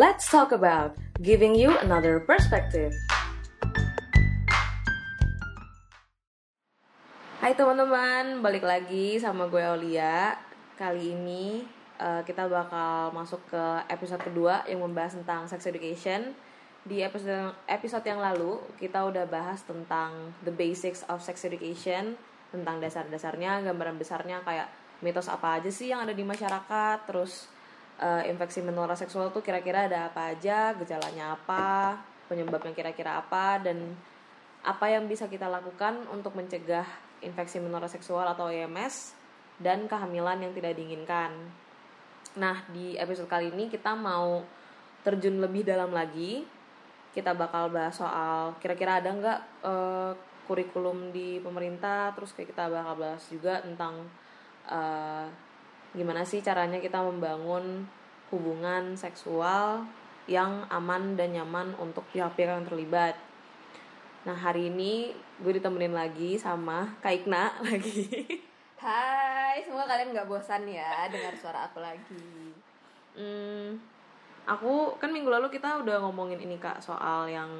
Let's 0.00 0.32
talk 0.32 0.56
about 0.56 0.96
giving 1.20 1.52
you 1.52 1.76
another 1.84 2.24
perspective. 2.24 2.96
Hai 7.44 7.52
teman-teman, 7.52 8.40
balik 8.40 8.64
lagi 8.64 9.20
sama 9.20 9.44
gue 9.52 9.60
Aulia. 9.60 10.40
Kali 10.80 11.12
ini 11.12 11.60
uh, 12.00 12.24
kita 12.24 12.48
bakal 12.48 13.12
masuk 13.12 13.44
ke 13.52 13.64
episode 13.92 14.24
kedua 14.24 14.64
yang 14.64 14.80
membahas 14.80 15.20
tentang 15.20 15.44
sex 15.52 15.68
education. 15.68 16.32
Di 16.80 17.04
episode 17.04 17.52
episode 17.68 18.08
yang 18.08 18.24
lalu 18.24 18.56
kita 18.80 19.04
udah 19.04 19.28
bahas 19.28 19.60
tentang 19.68 20.32
the 20.48 20.54
basics 20.56 21.04
of 21.12 21.20
sex 21.20 21.44
education, 21.44 22.16
tentang 22.48 22.80
dasar-dasarnya, 22.80 23.68
gambaran 23.68 24.00
besarnya 24.00 24.40
kayak 24.48 24.72
mitos 25.04 25.28
apa 25.28 25.60
aja 25.60 25.68
sih 25.68 25.92
yang 25.92 26.08
ada 26.08 26.16
di 26.16 26.24
masyarakat, 26.24 27.04
terus 27.04 27.59
uh, 28.00 28.22
infeksi 28.24 28.64
menular 28.64 28.96
seksual 28.96 29.28
tuh 29.30 29.44
kira-kira 29.44 29.86
ada 29.86 30.08
apa 30.08 30.32
aja, 30.32 30.72
gejalanya 30.74 31.36
apa, 31.36 32.00
penyebabnya 32.26 32.72
kira-kira 32.72 33.20
apa 33.20 33.60
dan 33.60 33.94
apa 34.64 34.86
yang 34.88 35.08
bisa 35.08 35.28
kita 35.28 35.48
lakukan 35.48 36.08
untuk 36.12 36.36
mencegah 36.36 36.84
infeksi 37.20 37.60
menular 37.60 37.88
seksual 37.88 38.24
atau 38.32 38.48
IMS 38.48 39.12
dan 39.60 39.84
kehamilan 39.84 40.40
yang 40.40 40.52
tidak 40.56 40.76
diinginkan. 40.76 41.32
Nah, 42.40 42.64
di 42.72 42.96
episode 42.96 43.28
kali 43.28 43.52
ini 43.52 43.68
kita 43.68 43.92
mau 43.92 44.40
terjun 45.04 45.40
lebih 45.40 45.64
dalam 45.68 45.92
lagi. 45.92 46.44
Kita 47.10 47.34
bakal 47.34 47.74
bahas 47.74 47.98
soal 47.98 48.54
kira-kira 48.62 49.02
ada 49.02 49.10
nggak 49.10 49.40
uh, 49.66 50.12
kurikulum 50.46 51.10
di 51.10 51.42
pemerintah, 51.42 52.14
terus 52.14 52.30
kayak 52.32 52.54
kita 52.54 52.70
bakal 52.70 52.94
bahas 52.96 53.22
juga 53.26 53.58
tentang 53.60 54.06
uh, 54.70 55.26
gimana 55.90 56.22
sih 56.22 56.38
caranya 56.38 56.78
kita 56.78 57.02
membangun 57.02 57.86
hubungan 58.30 58.94
seksual 58.94 59.82
yang 60.30 60.62
aman 60.70 61.18
dan 61.18 61.34
nyaman 61.34 61.74
untuk 61.82 62.06
pihak-pihak 62.14 62.62
yang 62.62 62.66
terlibat. 62.66 63.18
Nah 64.22 64.36
hari 64.38 64.70
ini 64.70 65.10
gue 65.42 65.52
ditemenin 65.58 65.90
lagi 65.90 66.38
sama 66.38 66.94
Kak 67.02 67.24
Ikna 67.24 67.50
lagi. 67.66 68.06
Hai, 68.80 69.60
semoga 69.66 69.92
kalian 69.92 70.16
nggak 70.16 70.30
bosan 70.30 70.64
ya 70.64 71.04
dengar 71.10 71.36
suara 71.36 71.68
aku 71.68 71.84
lagi. 71.84 72.54
Hmm, 73.12 73.76
aku 74.48 74.96
kan 74.96 75.12
minggu 75.12 75.28
lalu 75.28 75.52
kita 75.52 75.84
udah 75.84 76.00
ngomongin 76.00 76.40
ini 76.40 76.56
kak 76.56 76.80
soal 76.80 77.28
yang 77.28 77.50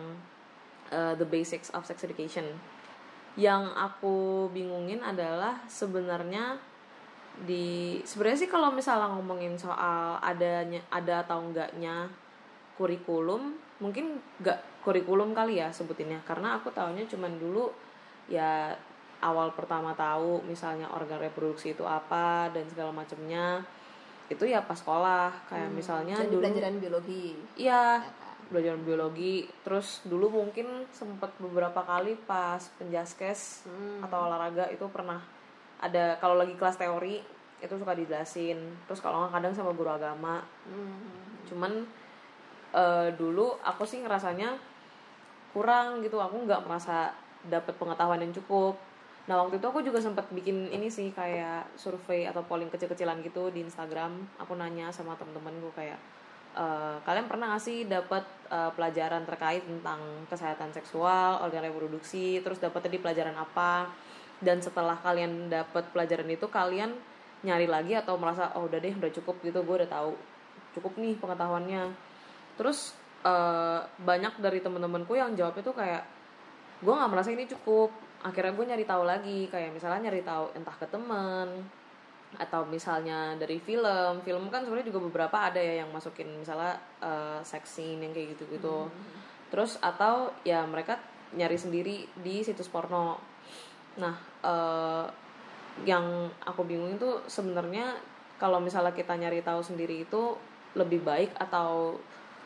uh, 0.89 1.13
the 1.21 1.27
basics 1.29 1.69
of 1.77 1.85
sex 1.85 2.07
education. 2.09 2.49
Yang 3.37 3.69
aku 3.77 4.49
bingungin 4.49 5.05
adalah 5.05 5.61
sebenarnya 5.69 6.57
di 7.45 8.01
sebenarnya 8.05 8.45
sih 8.45 8.51
kalau 8.51 8.69
misalnya 8.69 9.09
ngomongin 9.17 9.57
soal 9.57 10.21
adanya 10.21 10.81
ada 10.93 11.25
atau 11.25 11.41
enggaknya 11.41 12.09
kurikulum 12.77 13.57
mungkin 13.81 14.21
nggak 14.45 14.85
kurikulum 14.85 15.33
kali 15.33 15.61
ya 15.61 15.73
sebutinnya 15.73 16.21
karena 16.29 16.61
aku 16.61 16.69
tahunya 16.73 17.09
cuman 17.09 17.33
dulu 17.41 17.73
ya 18.29 18.73
awal 19.21 19.53
pertama 19.53 19.93
tahu 19.93 20.41
misalnya 20.45 20.89
organ 20.93 21.21
reproduksi 21.21 21.77
itu 21.77 21.85
apa 21.85 22.49
dan 22.53 22.65
segala 22.69 22.93
macamnya 22.93 23.61
itu 24.31 24.47
ya 24.47 24.63
pas 24.65 24.79
sekolah 24.79 25.51
kayak 25.51 25.69
hmm, 25.69 25.77
misalnya 25.77 26.17
dulu 26.25 26.45
pelajaran 26.45 26.77
biologi 26.79 27.35
iya 27.59 28.01
ya 28.01 28.05
kan? 28.05 28.49
pelajaran 28.51 28.83
biologi 28.83 29.35
terus 29.63 30.03
dulu 30.07 30.43
mungkin 30.43 30.87
sempat 30.95 31.35
beberapa 31.37 31.83
kali 31.83 32.17
pas 32.25 32.63
penjaskes 32.79 33.67
hmm. 33.67 34.07
atau 34.07 34.29
olahraga 34.31 34.71
itu 34.73 34.87
pernah 34.89 35.21
ada 35.81 36.21
kalau 36.21 36.37
lagi 36.37 36.53
kelas 36.55 36.77
teori 36.77 37.25
itu 37.61 37.75
suka 37.77 37.97
dijelasin. 37.97 38.59
Terus 38.89 39.01
kalau 39.01 39.25
nggak 39.25 39.41
kadang 39.41 39.53
sama 39.57 39.73
guru 39.73 39.91
agama. 39.93 40.45
Hmm. 40.69 41.19
cuman 41.49 41.83
uh, 42.71 43.11
dulu 43.17 43.59
aku 43.65 43.83
sih 43.83 44.05
ngerasanya 44.05 44.55
kurang 45.51 46.05
gitu. 46.05 46.21
Aku 46.21 46.47
nggak 46.47 46.63
merasa 46.69 47.11
dapat 47.49 47.75
pengetahuan 47.81 48.21
yang 48.21 48.31
cukup. 48.37 48.77
Nah 49.27 49.41
waktu 49.41 49.59
itu 49.59 49.67
aku 49.67 49.81
juga 49.81 49.99
sempat 49.99 50.29
bikin 50.31 50.69
ini 50.71 50.87
sih 50.93 51.11
kayak 51.11 51.75
survei 51.75 52.29
atau 52.29 52.45
polling 52.45 52.71
kecil-kecilan 52.71 53.25
gitu 53.25 53.49
di 53.51 53.65
Instagram. 53.65 54.15
Aku 54.39 54.55
nanya 54.55 54.93
sama 54.93 55.17
temen-temen 55.17 55.59
gue 55.59 55.73
kayak 55.75 55.99
uh, 56.55 56.99
kalian 57.03 57.27
pernah 57.27 57.55
gak 57.57 57.63
sih 57.63 57.87
dapat 57.87 58.23
uh, 58.53 58.71
pelajaran 58.75 59.23
terkait 59.27 59.63
tentang 59.65 60.01
kesehatan 60.29 60.71
seksual 60.75 61.43
organ 61.43 61.67
reproduksi? 61.67 62.45
Terus 62.45 62.59
dapat 62.63 62.87
tadi 62.87 62.99
pelajaran 63.01 63.35
apa 63.37 63.91
dan 64.41 64.65
setelah 64.65 64.97
kalian 65.01 65.53
dapat 65.53 65.93
pelajaran 65.93 66.29
itu 66.33 66.49
kalian 66.49 66.97
nyari 67.41 67.69
lagi 67.69 67.97
atau 67.97 68.17
merasa 68.21 68.53
oh 68.57 68.69
udah 68.69 68.81
deh 68.81 68.93
udah 68.97 69.13
cukup 69.13 69.41
gitu. 69.45 69.61
Gue 69.65 69.85
udah 69.85 69.91
tahu. 69.91 70.13
Cukup 70.77 70.97
nih 70.97 71.17
pengetahuannya. 71.21 71.93
Terus 72.57 72.97
uh, 73.25 73.85
banyak 74.01 74.41
dari 74.41 74.61
temen-temenku 74.65 75.13
yang 75.17 75.37
jawab 75.37 75.57
itu 75.61 75.73
kayak 75.73 76.05
gue 76.81 76.93
nggak 76.93 77.11
merasa 77.13 77.33
ini 77.33 77.45
cukup. 77.49 77.93
Akhirnya 78.21 78.53
gue 78.53 78.65
nyari 78.65 78.85
tahu 78.85 79.03
lagi. 79.05 79.41
Kayak 79.49 79.77
misalnya 79.77 80.09
nyari 80.09 80.23
tahu 80.25 80.45
entah 80.57 80.77
ke 80.77 80.87
temen 80.89 81.49
atau 82.37 82.63
misalnya 82.65 83.37
dari 83.37 83.61
film. 83.61 84.25
Film 84.25 84.49
kan 84.49 84.65
sebenarnya 84.65 84.89
juga 84.89 85.01
beberapa 85.05 85.37
ada 85.53 85.61
ya 85.61 85.85
yang 85.85 85.93
masukin 85.93 86.29
misalnya 86.41 86.81
uh, 87.05 87.41
sex 87.45 87.77
scene 87.77 88.01
yang 88.01 88.13
kayak 88.17 88.37
gitu 88.37 88.45
gitu 88.57 88.87
hmm. 88.87 89.19
terus 89.51 89.75
atau 89.83 90.31
ya 90.47 90.63
mereka 90.63 91.03
nyari 91.35 91.59
sendiri 91.59 92.07
di 92.23 92.43
situs 92.47 92.71
porno 92.71 93.30
nah 93.99 94.15
uh, 94.45 95.07
yang 95.87 96.29
aku 96.45 96.63
bingung 96.67 96.95
itu 96.95 97.09
sebenarnya 97.27 97.97
kalau 98.37 98.61
misalnya 98.61 98.93
kita 98.93 99.17
nyari 99.17 99.41
tahu 99.41 99.61
sendiri 99.65 100.05
itu 100.05 100.37
lebih 100.77 101.03
baik 101.03 101.35
atau 101.37 101.99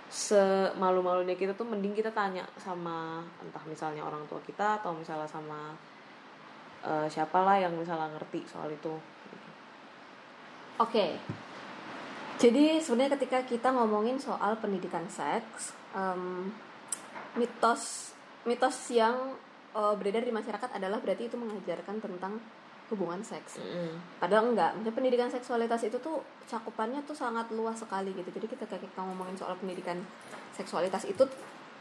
semalu-malunya 0.08 1.34
kita 1.34 1.56
tuh 1.56 1.66
mending 1.66 1.96
kita 1.96 2.12
tanya 2.12 2.44
sama 2.60 3.24
entah 3.40 3.64
misalnya 3.66 4.04
orang 4.04 4.22
tua 4.30 4.38
kita 4.44 4.78
atau 4.80 4.94
misalnya 4.94 5.26
sama 5.26 5.74
uh, 6.84 7.08
siapalah 7.08 7.58
yang 7.58 7.74
misalnya 7.74 8.12
ngerti 8.14 8.44
soal 8.46 8.70
itu. 8.70 8.94
Oke. 10.78 10.90
Okay. 10.90 11.12
Jadi 12.34 12.82
sebenarnya 12.82 13.14
ketika 13.14 13.46
kita 13.46 13.70
ngomongin 13.70 14.18
soal 14.18 14.58
pendidikan 14.58 15.06
seks, 15.06 15.72
um, 15.94 16.50
mitos 17.38 18.14
mitos 18.44 18.90
yang 18.92 19.38
uh, 19.74 19.94
beredar 19.98 20.22
di 20.22 20.32
masyarakat 20.32 20.70
adalah 20.72 21.02
berarti 21.02 21.28
itu 21.28 21.36
mengajarkan 21.36 21.98
tentang 22.00 22.38
hubungan 22.92 23.20
seks. 23.24 23.58
Mm. 23.58 23.96
Padahal 24.20 24.52
enggak. 24.52 24.70
Maksudnya 24.76 24.94
pendidikan 24.94 25.28
seksualitas 25.32 25.80
itu 25.84 25.96
tuh 25.98 26.20
cakupannya 26.46 27.00
tuh 27.08 27.16
sangat 27.16 27.48
luas 27.52 27.80
sekali 27.80 28.12
gitu. 28.12 28.28
Jadi 28.28 28.46
kita 28.46 28.68
kita 28.68 29.00
ngomongin 29.00 29.34
soal 29.40 29.56
pendidikan 29.56 29.98
seksualitas 30.52 31.08
itu 31.08 31.24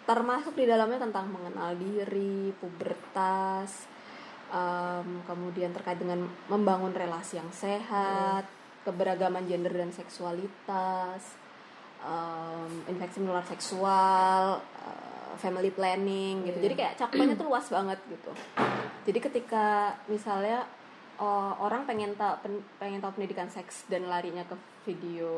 termasuk 0.03 0.55
di 0.55 0.67
dalamnya 0.67 0.99
tentang 0.99 1.31
mengenal 1.31 1.75
diri, 1.79 2.51
pubertas, 2.59 3.87
um, 4.51 5.23
kemudian 5.23 5.71
terkait 5.71 5.99
dengan 5.99 6.27
membangun 6.51 6.91
relasi 6.91 7.39
yang 7.39 7.51
sehat, 7.51 8.43
mm. 8.47 8.87
keberagaman 8.87 9.43
gender 9.47 9.71
dan 9.71 9.91
seksualitas, 9.91 11.35
um, 12.03 12.71
infeksi 12.87 13.23
menular 13.23 13.43
seksual, 13.47 14.59
uh, 14.59 15.12
family 15.39 15.71
planning 15.73 16.45
gitu. 16.47 16.57
Jadi 16.59 16.75
kayak 16.77 16.93
cakupannya 16.99 17.35
tuh 17.35 17.47
luas 17.47 17.65
banget 17.69 17.99
gitu. 18.09 18.31
Jadi 19.03 19.19
ketika 19.19 19.97
misalnya 20.07 20.65
uh, 21.19 21.53
orang 21.61 21.85
pengen 21.85 22.15
tahu 22.17 22.33
pen, 22.41 22.53
pengen 22.81 22.99
tahu 23.03 23.19
pendidikan 23.19 23.49
seks 23.49 23.85
dan 23.89 24.07
larinya 24.09 24.41
ke 24.47 24.55
video 24.87 25.31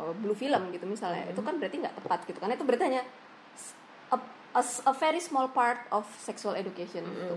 uh, 0.00 0.14
blue 0.16 0.34
film 0.34 0.72
gitu 0.72 0.84
misalnya 0.88 1.26
mm 1.26 1.30
-hmm. 1.30 1.34
itu 1.36 1.42
kan 1.44 1.54
berarti 1.60 1.76
nggak 1.78 1.94
tepat 2.02 2.20
gitu 2.26 2.38
karena 2.40 2.54
itu 2.56 2.64
berarti 2.64 2.84
hanya 2.88 3.02
a, 4.10 4.16
a, 4.58 4.62
a 4.62 4.92
very 4.96 5.20
small 5.22 5.46
part 5.52 5.84
of 5.94 6.04
sexual 6.18 6.56
education 6.56 7.04
mm 7.04 7.12
-hmm. 7.12 7.20
gitu 7.22 7.36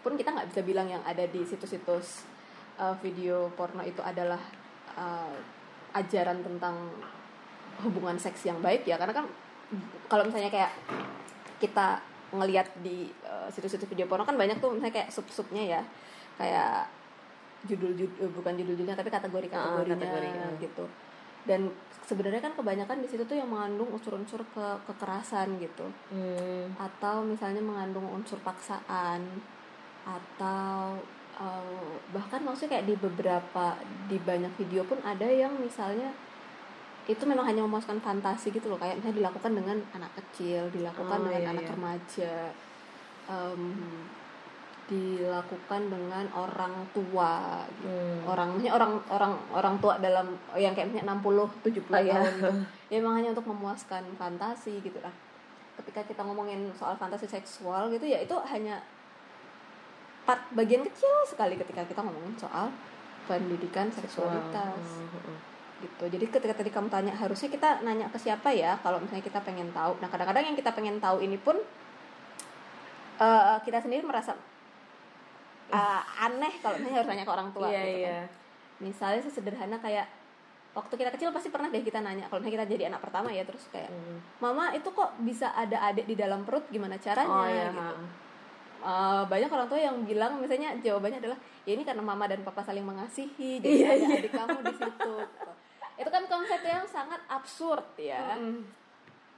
pun 0.00 0.12
kita 0.16 0.32
nggak 0.32 0.48
bisa 0.52 0.60
bilang 0.64 0.88
yang 0.88 1.04
ada 1.04 1.28
di 1.28 1.44
situs-situs 1.44 2.24
uh, 2.80 2.96
video 3.04 3.52
porno 3.52 3.84
itu 3.84 4.00
adalah 4.00 4.40
uh, 4.96 5.36
ajaran 5.92 6.40
tentang 6.40 6.88
hubungan 7.84 8.16
seks 8.16 8.48
yang 8.48 8.60
baik 8.64 8.88
ya 8.88 8.96
karena 8.96 9.12
kan 9.12 9.26
kalau 10.08 10.26
misalnya 10.26 10.48
kayak 10.48 10.72
kita 11.60 12.00
ngelihat 12.30 12.66
di 12.80 13.10
situs-situs 13.52 13.86
uh, 13.86 13.90
video 13.90 14.06
porno 14.06 14.24
kan 14.24 14.38
banyak 14.38 14.58
tuh 14.62 14.72
misalnya 14.74 14.94
kayak 15.02 15.10
sub-subnya 15.10 15.78
ya 15.78 15.82
kayak 16.38 16.88
judul 17.68 17.92
judul 17.92 18.16
eh, 18.24 18.30
bukan 18.32 18.52
judul 18.56 18.74
judulnya 18.78 18.96
tapi 18.96 19.12
kategori 19.12 19.48
kategorinya 19.52 19.92
uh, 19.92 20.00
kategori, 20.00 20.28
uh. 20.32 20.52
gitu 20.62 20.84
dan 21.44 21.60
sebenarnya 22.04 22.40
kan 22.40 22.52
kebanyakan 22.56 23.00
di 23.04 23.08
situ 23.08 23.24
tuh 23.24 23.36
yang 23.36 23.48
mengandung 23.48 23.88
unsur-unsur 23.92 24.44
ke 24.52 24.66
kekerasan 24.88 25.56
gitu 25.60 25.88
hmm. 26.12 26.76
atau 26.76 27.24
misalnya 27.24 27.60
mengandung 27.64 28.04
unsur 28.12 28.40
paksaan 28.44 29.24
atau 30.04 30.96
uh, 31.40 31.92
bahkan 32.12 32.40
maksudnya 32.44 32.80
kayak 32.80 32.86
di 32.88 32.96
beberapa 32.96 33.76
di 34.08 34.16
banyak 34.20 34.52
video 34.56 34.84
pun 34.84 35.00
ada 35.04 35.28
yang 35.28 35.52
misalnya 35.60 36.12
itu 37.08 37.22
memang 37.24 37.48
hanya 37.48 37.64
memuaskan 37.64 37.98
fantasi 38.02 38.52
gitu 38.52 38.68
loh 38.68 38.76
kayak 38.76 39.00
misalnya 39.00 39.24
dilakukan 39.24 39.52
dengan 39.56 39.76
anak 39.96 40.12
kecil 40.18 40.68
dilakukan 40.74 41.18
oh, 41.20 41.24
dengan 41.28 41.42
iya, 41.42 41.50
anak 41.52 41.64
iya. 41.64 41.72
remaja 41.72 42.34
um, 43.30 43.62
dilakukan 44.90 45.86
dengan 45.86 46.26
orang 46.34 46.74
tua 46.90 47.62
gitu. 47.78 47.86
Hmm. 47.86 48.26
orang 48.26 48.46
maksudnya 48.50 48.74
orang 48.74 48.92
orang 49.06 49.32
orang 49.54 49.74
tua 49.78 49.94
dalam 50.02 50.34
yang 50.58 50.74
kayak 50.74 50.90
misalnya 50.90 51.14
60 51.14 51.62
70 51.62 51.86
Oh, 51.94 52.02
iya. 52.02 52.18
tahun 52.18 52.32
gitu. 52.34 52.50
ya 52.90 52.94
emang 52.98 53.14
hanya 53.22 53.30
untuk 53.30 53.46
memuaskan 53.46 54.02
fantasi 54.18 54.82
gitu 54.82 54.98
lah 54.98 55.14
ketika 55.78 56.02
kita 56.04 56.20
ngomongin 56.26 56.68
soal 56.74 56.98
fantasi 56.98 57.30
seksual 57.30 57.88
gitu 57.94 58.04
ya 58.04 58.18
itu 58.20 58.34
hanya 58.50 58.82
part 60.26 60.42
bagian 60.52 60.82
kecil 60.84 61.10
sekali 61.24 61.54
ketika 61.56 61.86
kita 61.86 62.02
ngomongin 62.02 62.34
soal 62.36 62.68
pendidikan 63.30 63.88
seksualitas 63.94 64.74
Hmm, 64.74 65.06
hmm, 65.06 65.38
gitu 65.80 66.04
jadi 66.08 66.24
ketika 66.26 66.54
tadi 66.54 66.68
kamu 66.68 66.88
tanya 66.88 67.12
harusnya 67.12 67.48
kita 67.48 67.80
nanya 67.80 68.06
ke 68.06 68.16
siapa 68.16 68.48
ya 68.50 68.76
kalau 68.78 68.98
misalnya 68.98 69.22
kita 69.22 69.40
pengen 69.40 69.68
tahu 69.70 69.96
nah 69.96 70.06
kadang-kadang 70.06 70.44
yang 70.44 70.54
kita 70.54 70.70
pengen 70.70 70.96
tahu 70.96 71.18
ini 71.18 71.36
pun 71.36 71.56
eh, 73.16 73.56
kita 73.60 73.78
sendiri 73.78 74.02
merasa 74.02 74.36
eh, 75.68 76.02
aneh 76.20 76.52
kalau 76.58 76.76
misalnya 76.76 76.96
harus 76.98 77.08
nanya 77.08 77.24
ke 77.24 77.32
orang 77.32 77.48
tua 77.50 77.66
Iya, 77.66 77.80
gitu 77.80 77.98
kan. 77.98 78.00
iya. 78.02 78.20
misalnya 78.80 79.20
sesederhana 79.22 79.76
kayak 79.78 80.06
waktu 80.70 80.94
kita 80.94 81.10
kecil 81.10 81.28
pasti 81.30 81.48
pernah 81.48 81.66
deh 81.66 81.80
kita 81.80 81.98
nanya 81.98 82.24
kalau 82.24 82.40
misalnya 82.40 82.62
kita 82.62 82.68
jadi 82.70 82.82
anak 82.88 83.00
pertama 83.00 83.28
ya 83.28 83.42
terus 83.42 83.66
kayak 83.68 83.90
Hmm. 83.90 84.18
mama 84.38 84.70
itu 84.70 84.86
kok 84.88 85.10
bisa 85.20 85.50
ada 85.52 85.82
adik 85.84 86.06
di 86.06 86.14
dalam 86.14 86.42
perut 86.42 86.64
gimana 86.68 86.94
caranya 86.96 87.28
Oh 87.28 87.44
iya. 87.44 87.68
gitu. 87.68 87.90
Eh, 88.80 89.22
banyak 89.26 89.50
orang 89.50 89.68
tua 89.68 89.76
yang 89.78 89.96
bilang 90.02 90.40
misalnya 90.40 90.72
jawabannya 90.74 91.20
adalah 91.20 91.36
ya 91.62 91.72
ini 91.74 91.84
karena 91.84 92.00
mama 92.00 92.24
dan 92.24 92.40
papa 92.40 92.62
saling 92.62 92.80
mengasihi 92.80 93.60
jadi 93.60 93.76
Iya, 93.76 93.88
ada 93.90 94.06
iya. 94.06 94.16
adik 94.18 94.32
kamu 94.32 94.58
di 94.62 94.74
situ. 94.74 95.14
itu 96.00 96.08
kan 96.08 96.24
konsep 96.24 96.60
yang 96.62 96.84
sangat 96.86 97.20
absurd 97.26 97.84
ya 97.94 98.34
Mm-mm. 98.34 98.64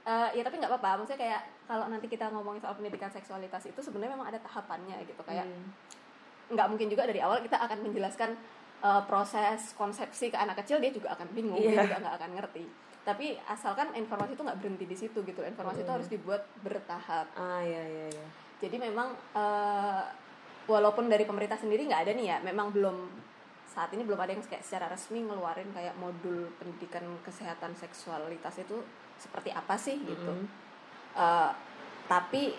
Eh, 0.03 0.29
ya 0.33 0.43
tapi 0.43 0.55
nggak 0.57 0.67
apa-apa 0.69 0.99
maksudnya 0.99 1.21
kayak 1.21 1.41
kalau 1.63 1.87
nanti 1.87 2.07
kita 2.07 2.27
ngomongin 2.27 2.59
soal 2.59 2.73
pendidikan 2.73 3.07
seksualitas 3.07 3.63
itu 3.65 3.79
sebenarnya 3.79 4.11
memang 4.13 4.27
ada 4.27 4.39
tahapannya 4.41 4.99
gitu 5.01 5.19
kayak 5.21 5.43
Hmm. 5.43 5.71
nggak 6.49 6.67
mungkin 6.67 6.87
juga 6.87 7.03
dari 7.03 7.19
awal 7.19 7.39
kita 7.39 7.55
akan 7.57 7.79
menjelaskan 7.81 8.35
eh, 8.81 9.01
proses 9.03 9.71
konsepsi 9.73 10.27
ke 10.27 10.35
anak 10.35 10.59
kecil 10.59 10.79
dia 10.79 10.89
juga 10.89 11.11
akan 11.11 11.31
bingung 11.31 11.55
dia 11.57 11.71
Iya. 11.71 11.83
juga 11.83 11.97
nggak 11.99 12.15
akan 12.17 12.31
ngerti 12.35 12.65
tapi 13.03 13.25
asalkan 13.45 13.91
informasi 13.93 14.31
itu 14.33 14.43
nggak 14.43 14.59
berhenti 14.59 14.85
di 14.85 14.97
situ 14.97 15.19
gitu 15.21 15.39
informasi 15.41 15.79
itu 15.79 15.87
Mm. 15.87 15.95
harus 15.95 16.07
dibuat 16.09 16.43
bertahap 16.59 17.27
Ah 17.33 17.59
iya 17.59 17.83
iya 17.85 18.05
iya. 18.09 18.25
jadi 18.59 18.75
memang 18.81 19.07
eh, 19.33 20.03
walaupun 20.65 21.07
dari 21.07 21.23
pemerintah 21.23 21.55
sendiri 21.55 21.83
nggak 21.85 22.01
ada 22.01 22.11
nih 22.11 22.27
ya 22.27 22.37
memang 22.41 22.71
belum 22.71 22.95
saat 23.73 23.89
ini 23.89 24.05
belum 24.05 24.21
ada 24.21 24.37
yang 24.37 24.45
kayak 24.45 24.61
secara 24.61 24.85
resmi 24.85 25.25
ngeluarin 25.25 25.73
kayak 25.73 25.97
modul 25.97 26.53
pendidikan 26.61 27.01
kesehatan 27.25 27.73
seksualitas 27.73 28.61
itu 28.61 28.77
seperti 29.17 29.49
apa 29.49 29.73
sih 29.75 29.97
gitu. 29.97 30.29
Mm. 30.29 30.45
Eh, 31.17 31.51
tapi 32.05 32.53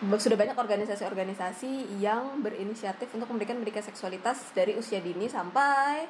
be- 0.00 0.16
sudah 0.16 0.40
banyak 0.40 0.56
organisasi-organisasi 0.56 2.00
yang 2.00 2.40
berinisiatif 2.40 3.12
untuk 3.12 3.28
memberikan 3.28 3.60
pendidikan 3.60 3.84
seksualitas 3.84 4.56
dari 4.56 4.72
usia 4.72 5.04
dini 5.04 5.28
sampai 5.28 6.08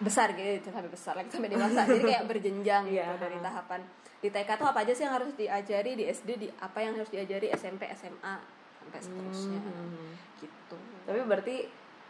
besar 0.00 0.36
gitu. 0.36 0.68
Sampai 0.68 0.92
besar 0.92 1.12
lagi 1.16 1.32
sampai 1.32 1.48
dewasa. 1.48 1.88
Jadi 1.88 2.04
kayak 2.04 2.24
berjenjang 2.28 2.84
gitu 2.88 3.00
Iya. 3.00 3.16
dari 3.16 3.38
tahapan. 3.40 3.80
Di 4.20 4.28
TK 4.28 4.50
tuh 4.60 4.68
apa 4.68 4.84
aja 4.84 4.92
sih 4.92 5.04
yang 5.08 5.16
harus 5.16 5.32
diajari? 5.32 5.96
Di 5.96 6.04
SD 6.08 6.28
di 6.36 6.48
apa 6.60 6.84
yang 6.84 6.92
harus 6.92 7.08
diajari? 7.08 7.48
SMP 7.56 7.88
SMA 7.96 8.36
sampai 8.80 9.00
seterusnya. 9.00 9.60
Hmm. 9.60 10.12
gitu. 10.40 10.76
Tapi 11.08 11.20
berarti 11.24 11.56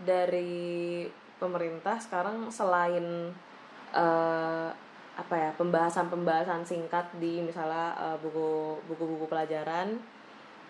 dari 0.04 1.04
pemerintah 1.36 1.96
sekarang 2.00 2.52
selain 2.52 3.32
eh, 3.92 4.68
apa 5.16 5.34
ya 5.36 5.50
pembahasan-pembahasan 5.58 6.64
singkat 6.64 7.08
di 7.20 7.44
misalnya 7.44 7.92
eh, 7.96 8.16
buku 8.20 8.80
buku-buku 8.88 9.26
pelajaran 9.28 10.00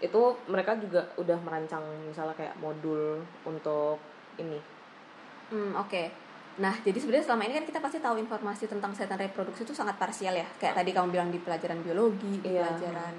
itu 0.01 0.21
mereka 0.49 0.75
juga 0.81 1.05
udah 1.21 1.39
merancang 1.45 1.85
misalnya 2.09 2.33
kayak 2.33 2.57
modul 2.57 3.21
untuk 3.45 4.01
ini. 4.41 4.57
Hmm, 5.53 5.77
oke. 5.77 6.31
Nah, 6.61 6.73
jadi 6.81 6.97
sebenarnya 6.97 7.25
selama 7.29 7.43
ini 7.47 7.55
kan 7.61 7.67
kita 7.69 7.81
pasti 7.85 7.99
tahu 8.01 8.17
informasi 8.17 8.65
tentang 8.65 8.97
kesehatan 8.97 9.21
reproduksi 9.21 9.65
itu 9.65 9.77
sangat 9.77 10.01
parsial 10.01 10.33
ya. 10.35 10.49
Kayak 10.57 10.81
tadi 10.81 10.91
kamu 10.97 11.09
bilang 11.13 11.29
di 11.29 11.41
pelajaran 11.41 11.85
biologi, 11.85 12.41
di 12.41 12.49
Iya. 12.49 12.65
pelajaran 12.65 13.15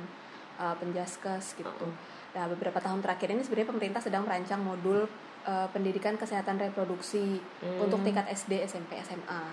uh, 0.58 0.76
penjaskes 0.78 1.54
gitu. 1.58 1.70
Mm-mm. 1.70 1.94
Nah, 2.32 2.46
beberapa 2.48 2.80
tahun 2.80 3.04
terakhir 3.04 3.28
ini 3.36 3.44
sebenarnya 3.44 3.70
pemerintah 3.76 4.02
sedang 4.02 4.24
merancang 4.24 4.64
modul 4.64 5.04
uh, 5.44 5.68
pendidikan 5.76 6.16
kesehatan 6.16 6.56
reproduksi 6.58 7.44
Hmm. 7.60 7.84
untuk 7.84 8.00
tingkat 8.02 8.26
SD, 8.32 8.64
SMP, 8.64 8.96
SMA. 9.04 9.44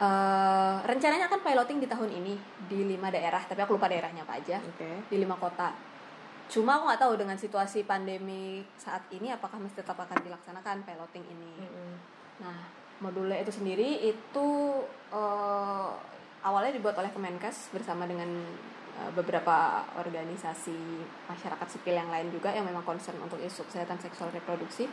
Uh, 0.00 0.80
rencananya 0.88 1.28
akan 1.28 1.44
piloting 1.44 1.76
di 1.76 1.84
tahun 1.84 2.08
ini 2.08 2.32
di 2.64 2.88
lima 2.88 3.12
daerah, 3.12 3.44
tapi 3.44 3.60
aku 3.60 3.76
lupa 3.76 3.84
daerahnya 3.84 4.24
apa 4.24 4.40
aja 4.40 4.56
Oke. 4.56 5.04
di 5.12 5.16
lima 5.20 5.36
kota. 5.36 5.76
Cuma 6.48 6.80
aku 6.80 6.88
nggak 6.88 7.02
tahu 7.04 7.14
dengan 7.20 7.36
situasi 7.36 7.84
pandemi 7.84 8.64
saat 8.80 9.04
ini 9.12 9.28
apakah 9.28 9.60
masih 9.60 9.84
tetap 9.84 10.00
akan 10.00 10.18
dilaksanakan 10.24 10.88
piloting 10.88 11.22
ini. 11.28 11.52
Mm-mm. 11.62 11.92
Nah, 12.40 12.58
modulnya 13.04 13.38
itu 13.38 13.52
sendiri 13.52 14.00
itu 14.02 14.48
eh, 15.12 15.90
awalnya 16.42 16.72
dibuat 16.72 16.96
oleh 16.96 17.12
Kemenkes 17.12 17.70
bersama 17.70 18.08
dengan 18.08 18.26
eh, 18.26 18.79
beberapa 19.14 19.86
organisasi 19.96 20.76
masyarakat 21.26 21.66
sipil 21.70 21.96
yang 21.96 22.10
lain 22.12 22.28
juga 22.28 22.52
yang 22.52 22.66
memang 22.66 22.84
concern 22.84 23.16
untuk 23.22 23.40
isu 23.40 23.64
kesehatan 23.68 23.98
seksual 23.98 24.28
reproduksi. 24.30 24.86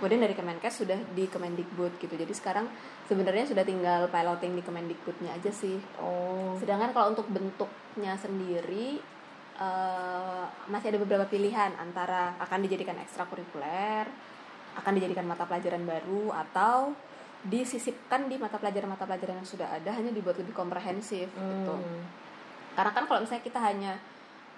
Kemudian 0.00 0.24
dari 0.24 0.32
Kemenkes 0.32 0.80
sudah 0.80 0.96
di 1.12 1.28
Kemendikbud 1.28 2.00
gitu. 2.00 2.16
Jadi 2.16 2.32
sekarang 2.32 2.64
sebenarnya 3.04 3.44
sudah 3.52 3.60
tinggal 3.68 4.08
piloting 4.08 4.56
di 4.56 4.64
Kemendikbudnya 4.64 5.36
aja 5.36 5.52
sih. 5.52 5.76
Oh. 6.00 6.56
Sedangkan 6.56 6.96
kalau 6.96 7.12
untuk 7.12 7.28
bentuknya 7.28 8.16
sendiri 8.16 8.96
eh, 9.60 10.44
masih 10.72 10.96
ada 10.96 10.98
beberapa 11.04 11.28
pilihan 11.28 11.76
antara 11.76 12.32
akan 12.40 12.64
dijadikan 12.64 12.96
ekstrakurikuler, 12.96 14.08
akan 14.80 14.92
dijadikan 14.96 15.28
mata 15.28 15.44
pelajaran 15.44 15.84
baru 15.84 16.32
atau 16.48 16.96
disisipkan 17.40 18.28
di 18.28 18.36
mata 18.36 18.60
pelajaran-mata 18.60 19.08
pelajaran 19.08 19.40
yang 19.40 19.48
sudah 19.48 19.68
ada 19.68 19.96
hanya 19.96 20.12
dibuat 20.12 20.36
lebih 20.40 20.52
komprehensif 20.52 21.28
gitu. 21.28 21.76
Karena 22.80 22.92
kan 22.96 23.04
kalau 23.04 23.20
misalnya 23.20 23.44
kita 23.44 23.60
hanya 23.60 23.92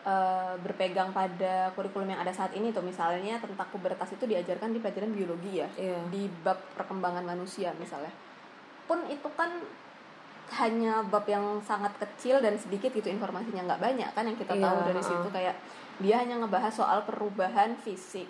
eh, 0.07 0.55
berpegang 0.63 1.11
pada 1.11 1.75
kurikulum 1.75 2.07
yang 2.07 2.23
ada 2.23 2.31
saat 2.31 2.55
ini 2.55 2.71
tuh 2.71 2.87
misalnya 2.87 3.43
tentang 3.43 3.67
pubertas 3.71 4.15
itu 4.15 4.23
diajarkan 4.27 4.71
di 4.71 4.79
pelajaran 4.79 5.11
biologi 5.11 5.59
ya 5.59 5.69
Iya. 5.75 5.99
di 6.07 6.31
bab 6.47 6.59
perkembangan 6.79 7.27
manusia 7.27 7.75
misalnya. 7.79 8.15
Pun 8.87 9.03
itu 9.11 9.27
kan 9.35 9.51
hanya 10.53 11.01
bab 11.03 11.25
yang 11.25 11.59
sangat 11.65 11.97
kecil 11.97 12.39
dan 12.45 12.55
sedikit 12.61 12.93
gitu 12.93 13.09
informasinya 13.09 13.65
nggak 13.73 13.83
banyak 13.83 14.11
kan 14.13 14.23
yang 14.23 14.39
kita 14.39 14.55
tahu 14.55 14.79
Iya, 14.79 14.87
dari 14.87 15.03
situ. 15.03 15.29
Kayak 15.35 15.57
dia 15.99 16.15
hanya 16.23 16.35
ngebahas 16.43 16.75
soal 16.75 17.03
perubahan 17.03 17.75
fisik. 17.81 18.29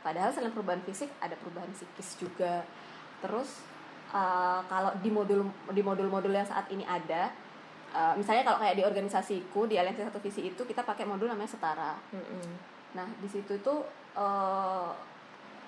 Padahal 0.00 0.32
selain 0.32 0.52
perubahan 0.52 0.82
fisik 0.84 1.08
ada 1.20 1.36
perubahan 1.36 1.68
psikis 1.76 2.16
juga. 2.16 2.64
Terus 3.20 3.60
uh, 4.10 4.64
kalau 4.66 4.96
di 4.98 5.12
modul 5.12 5.46
di 5.70 5.82
modul-modul 5.84 6.32
yang 6.32 6.48
saat 6.48 6.66
ini 6.72 6.82
ada 6.88 7.30
uh, 7.92 8.14
misalnya 8.14 8.42
kalau 8.42 8.58
kayak 8.62 8.76
di 8.78 8.84
organisasiku 8.84 9.66
di 9.70 9.78
aliansi 9.78 10.06
satu 10.06 10.18
visi 10.22 10.50
itu 10.50 10.62
kita 10.66 10.82
pakai 10.82 11.04
modul 11.06 11.30
namanya 11.30 11.50
setara 11.50 11.94
Mm-mm. 12.10 12.70
Nah, 12.94 13.06
di 13.22 13.28
situ 13.30 13.54
itu 13.54 13.74
eh, 14.18 14.90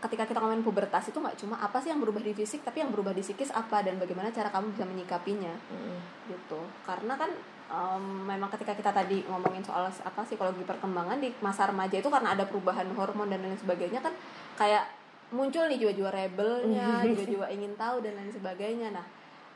ketika 0.03 0.27
kita 0.27 0.43
ngomongin 0.43 0.67
pubertas 0.67 1.07
itu 1.07 1.19
nggak 1.23 1.39
cuma 1.39 1.55
apa 1.63 1.79
sih 1.79 1.95
yang 1.95 2.03
berubah 2.03 2.19
di 2.19 2.35
fisik, 2.35 2.67
tapi 2.67 2.83
yang 2.83 2.91
berubah 2.91 3.15
di 3.15 3.23
psikis 3.23 3.55
apa 3.55 3.87
dan 3.87 4.03
bagaimana 4.03 4.35
cara 4.35 4.51
kamu 4.51 4.75
bisa 4.75 4.83
menyikapinya 4.83 5.55
Mm-mm. 5.71 5.99
gitu. 6.27 6.59
Karena 6.83 7.15
kan 7.15 7.31
em, 7.71 8.05
memang 8.27 8.51
ketika 8.51 8.75
kita 8.75 8.91
tadi 8.91 9.23
ngomongin 9.31 9.63
soal 9.63 9.87
apa 9.87 10.21
psikologi 10.27 10.67
perkembangan 10.67 11.23
di 11.23 11.31
masa 11.39 11.71
remaja 11.71 11.95
itu 12.03 12.11
karena 12.11 12.35
ada 12.35 12.43
perubahan 12.51 12.91
hormon 12.99 13.31
dan 13.31 13.47
lain 13.47 13.55
sebagainya 13.55 14.03
kan 14.03 14.11
kayak 14.59 14.91
muncul 15.31 15.65
nih 15.71 15.79
jiwa-jiwa 15.79 16.11
rebelnya, 16.11 17.01
jiwa-jiwa 17.07 17.47
ingin 17.55 17.73
tahu 17.79 18.03
dan 18.03 18.19
lain 18.19 18.35
sebagainya. 18.35 18.91
Nah, 18.91 19.07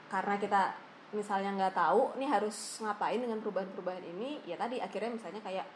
karena 0.06 0.38
kita 0.38 0.70
misalnya 1.14 1.54
nggak 1.54 1.74
tahu 1.76 2.18
nih 2.18 2.26
harus 2.26 2.82
ngapain 2.82 3.22
dengan 3.22 3.38
perubahan-perubahan 3.44 4.04
ini, 4.16 4.42
ya 4.46 4.58
tadi 4.58 4.82
akhirnya 4.82 5.14
misalnya 5.14 5.42
kayak 5.44 5.66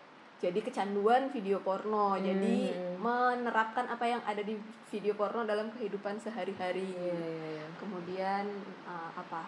jadi 0.40 0.56
kecanduan 0.64 1.28
video 1.28 1.60
porno, 1.60 2.16
jadi 2.16 2.72
Hmm. 2.72 2.96
menerapkan 3.04 3.84
apa 3.92 4.08
yang 4.08 4.25
ada 4.25 4.40
di 4.40 4.56
video 4.88 5.12
porno 5.12 5.44
dalam 5.44 5.68
kehidupan 5.76 6.16
sehari-hari. 6.16 6.96
Iya 6.96 7.12
iya 7.12 7.49
iya. 7.60 7.66
Kemudian 7.76 8.44
uh, 8.88 9.12
apa? 9.20 9.44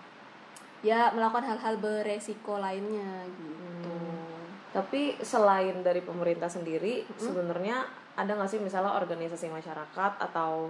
Ya 0.84 1.08
melakukan 1.16 1.48
hal-hal 1.48 1.80
beresiko 1.80 2.60
lainnya 2.60 3.24
gitu. 3.24 3.88
Hmm. 3.88 4.44
Tapi 4.76 5.16
selain 5.24 5.80
dari 5.80 6.04
pemerintah 6.04 6.52
sendiri, 6.52 7.08
sebenarnya 7.16 7.88
ada 8.12 8.36
nggak 8.36 8.52
sih 8.52 8.60
misalnya 8.60 8.92
organisasi 8.92 9.48
masyarakat 9.48 10.12
atau 10.20 10.68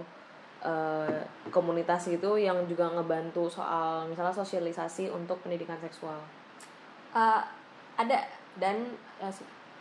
eh, 0.63 1.21
komunitas 1.51 2.07
gitu 2.07 2.39
yang 2.39 2.63
juga 2.65 2.87
ngebantu 2.89 3.51
soal 3.51 4.07
misalnya 4.07 4.33
sosialisasi 4.33 5.11
untuk 5.11 5.43
pendidikan 5.43 5.77
seksual? 5.77 6.17
Uh, 7.13 7.43
ada 7.93 8.25
dan 8.57 8.89
uh, 9.21 9.29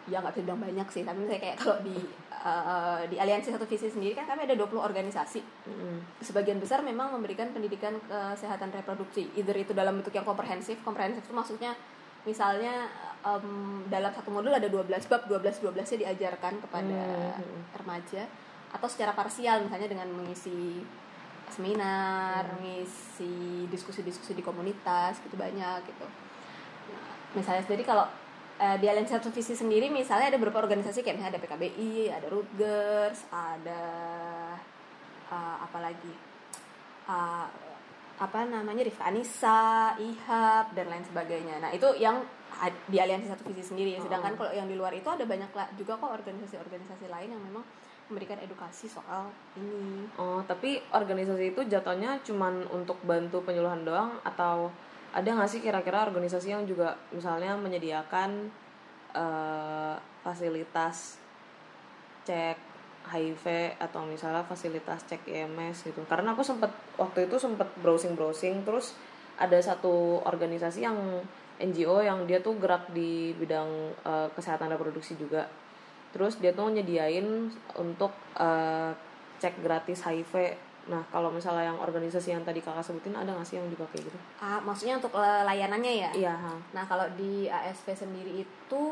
ya 0.05 0.19
nggak 0.21 0.35
bisa 0.35 0.45
bilang 0.45 0.61
banyak 0.61 0.89
sih 0.91 1.01
tapi 1.01 1.23
misalnya 1.23 1.41
kayak 1.41 1.57
kalau 1.57 1.79
di 1.81 1.95
uh, 2.35 3.01
di 3.07 3.17
aliansi 3.17 3.55
satu 3.55 3.65
visi 3.65 3.87
sendiri 3.89 4.13
kan 4.13 4.27
kami 4.27 4.45
ada 4.45 4.59
20 4.59 4.75
organisasi 4.77 5.41
Mm-mm. 5.41 5.97
sebagian 6.21 6.59
besar 6.59 6.83
memang 6.83 7.15
memberikan 7.15 7.55
pendidikan 7.55 7.95
kesehatan 8.11 8.75
reproduksi 8.75 9.31
either 9.39 9.55
itu 9.55 9.71
dalam 9.73 10.03
bentuk 10.03 10.13
yang 10.13 10.27
komprehensif 10.27 10.77
komprehensif 10.83 11.23
itu 11.23 11.33
maksudnya 11.33 11.73
misalnya 12.27 12.91
em, 13.23 13.87
dalam 13.87 14.11
satu 14.11 14.35
modul 14.35 14.51
ada 14.51 14.67
12 14.67 14.91
bab 15.07 15.23
12 15.31 15.63
12 15.63 15.73
nya 15.95 15.99
diajarkan 16.11 16.59
kepada 16.61 17.01
Hmm. 17.39 17.63
remaja 17.79 18.27
atau 18.73 18.89
secara 18.89 19.13
parsial 19.13 19.65
misalnya 19.69 19.89
dengan 19.93 20.09
mengisi 20.11 20.81
seminar, 21.53 22.49
hmm. 22.49 22.53
mengisi 22.57 23.35
diskusi-diskusi 23.69 24.33
di 24.33 24.41
komunitas 24.41 25.21
gitu 25.21 25.37
banyak 25.37 25.85
gitu. 25.85 26.07
Nah, 26.89 27.13
misalnya 27.37 27.63
sendiri 27.69 27.85
kalau 27.85 28.09
uh, 28.57 28.77
di 28.81 28.87
Aliansi 28.89 29.13
Satu 29.13 29.29
Visi 29.29 29.53
sendiri 29.53 29.93
misalnya 29.93 30.33
ada 30.33 30.41
beberapa 30.41 30.65
organisasi 30.65 31.05
kayak 31.05 31.21
misalnya 31.21 31.37
ada 31.37 31.43
PKBI, 31.45 32.09
ada 32.09 32.27
Rutgers, 32.33 33.21
ada 33.29 33.85
uh, 35.29 35.57
apa 35.61 35.79
lagi? 35.85 36.15
Uh, 37.05 37.47
apa 38.23 38.47
namanya 38.47 38.87
Rifka 38.87 39.11
Anissa, 39.11 39.99
IHAB 39.99 40.79
dan 40.79 40.87
lain 40.89 41.05
sebagainya. 41.05 41.59
Nah, 41.59 41.71
itu 41.75 41.91
yang 41.99 42.23
di 42.87 42.99
aliansi 43.01 43.27
satu 43.27 43.51
visi 43.51 43.75
sendiri. 43.75 43.99
Sedangkan 43.99 44.39
oh. 44.39 44.45
kalau 44.45 44.53
yang 44.55 44.71
di 44.71 44.79
luar 44.79 44.95
itu 44.95 45.09
ada 45.11 45.27
banyak 45.27 45.51
juga 45.75 45.99
kok 45.99 46.13
organisasi-organisasi 46.23 47.11
lain 47.11 47.35
yang 47.35 47.43
memang 47.43 47.65
memberikan 48.13 48.37
edukasi 48.45 48.85
soal 48.85 49.33
ini. 49.57 50.05
Oh, 50.21 50.45
tapi 50.45 50.77
organisasi 50.93 51.57
itu 51.57 51.65
jatuhnya 51.65 52.21
cuman 52.21 52.69
untuk 52.69 53.01
bantu 53.09 53.41
penyuluhan 53.41 53.89
doang? 53.89 54.13
Atau 54.21 54.69
ada 55.17 55.25
nggak 55.25 55.49
sih 55.49 55.65
kira-kira 55.65 56.05
organisasi 56.05 56.53
yang 56.53 56.69
juga 56.69 56.93
misalnya 57.09 57.57
menyediakan 57.57 58.53
uh, 59.17 59.97
fasilitas 60.21 61.17
cek 62.29 62.61
HIV 63.03 63.45
atau 63.83 64.07
misalnya 64.07 64.45
fasilitas 64.45 65.09
cek 65.09 65.25
IMS 65.25 65.89
gitu? 65.89 66.05
Karena 66.05 66.37
aku 66.37 66.45
sempat 66.45 66.71
waktu 67.01 67.25
itu 67.25 67.41
sempat 67.41 67.73
browsing 67.81 68.13
browsing 68.13 68.61
terus 68.69 68.93
ada 69.41 69.57
satu 69.57 70.21
organisasi 70.29 70.85
yang 70.85 71.01
NGO 71.63 72.03
yang 72.03 72.27
dia 72.29 72.43
tuh 72.45 72.59
gerak 72.61 72.91
di 72.93 73.33
bidang 73.39 73.97
uh, 74.05 74.29
kesehatan 74.35 74.71
reproduksi 74.75 75.15
juga 75.17 75.47
terus 76.13 76.39
dia 76.39 76.53
tuh 76.53 76.69
nyediain 76.71 77.51
untuk 77.77 78.13
uh, 78.37 78.93
cek 79.43 79.59
gratis 79.65 80.05
HIV 80.07 80.55
Nah, 80.91 80.99
kalau 81.15 81.31
misalnya 81.31 81.71
yang 81.71 81.79
organisasi 81.79 82.35
yang 82.35 82.43
tadi 82.43 82.59
kakak 82.59 82.83
sebutin 82.83 83.15
ada 83.15 83.31
nggak 83.31 83.47
sih 83.47 83.55
yang 83.55 83.71
juga 83.71 83.87
kayak 83.95 84.11
gitu? 84.11 84.19
Ah, 84.43 84.59
maksudnya 84.59 84.99
untuk 84.99 85.15
layanannya 85.15 85.93
ya? 85.95 86.11
Iya. 86.11 86.35
Nah, 86.75 86.85
kalau 86.91 87.07
di 87.15 87.47
ASP 87.47 87.95
sendiri 87.95 88.43
itu 88.43 88.85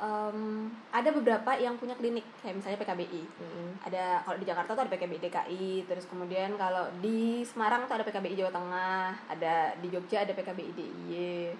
um, 0.00 0.72
ada 0.88 1.10
beberapa 1.12 1.52
yang 1.60 1.76
punya 1.76 1.92
klinik, 2.00 2.24
kayak 2.40 2.56
misalnya 2.56 2.80
PKBI. 2.80 3.22
Mm-hmm. 3.28 3.68
Ada 3.84 4.24
kalau 4.24 4.36
di 4.40 4.46
Jakarta 4.48 4.70
tuh 4.72 4.82
ada 4.88 4.92
PKBI 4.96 5.20
DKI, 5.20 5.68
terus 5.84 6.08
kemudian 6.08 6.56
kalau 6.56 6.88
di 7.04 7.44
Semarang 7.44 7.84
tuh 7.84 8.00
ada 8.00 8.08
PKBI 8.08 8.40
Jawa 8.40 8.52
Tengah, 8.54 9.04
ada 9.28 9.76
di 9.84 9.88
Jogja 9.92 10.24
ada 10.24 10.32
PKBI 10.32 10.72
DIY. 10.72 11.52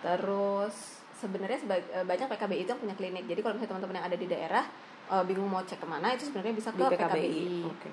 Terus 0.00 0.99
sebenarnya 1.20 1.60
eh, 1.68 2.04
banyak 2.08 2.26
PKBI 2.26 2.64
itu 2.64 2.70
yang 2.72 2.80
punya 2.80 2.96
klinik. 2.96 3.24
Jadi 3.28 3.40
kalau 3.44 3.54
misalnya 3.60 3.70
teman-teman 3.76 3.96
yang 4.00 4.06
ada 4.08 4.16
di 4.16 4.26
daerah 4.26 4.64
uh, 5.12 5.22
bingung 5.28 5.52
mau 5.52 5.60
cek 5.60 5.78
ke 5.78 5.86
mana, 5.86 6.16
itu 6.16 6.24
sebenarnya 6.32 6.54
bisa 6.56 6.72
ke 6.72 6.80
di 6.80 6.84
PKBI. 6.88 6.96
PKBI. 6.96 7.60
Okay 7.76 7.92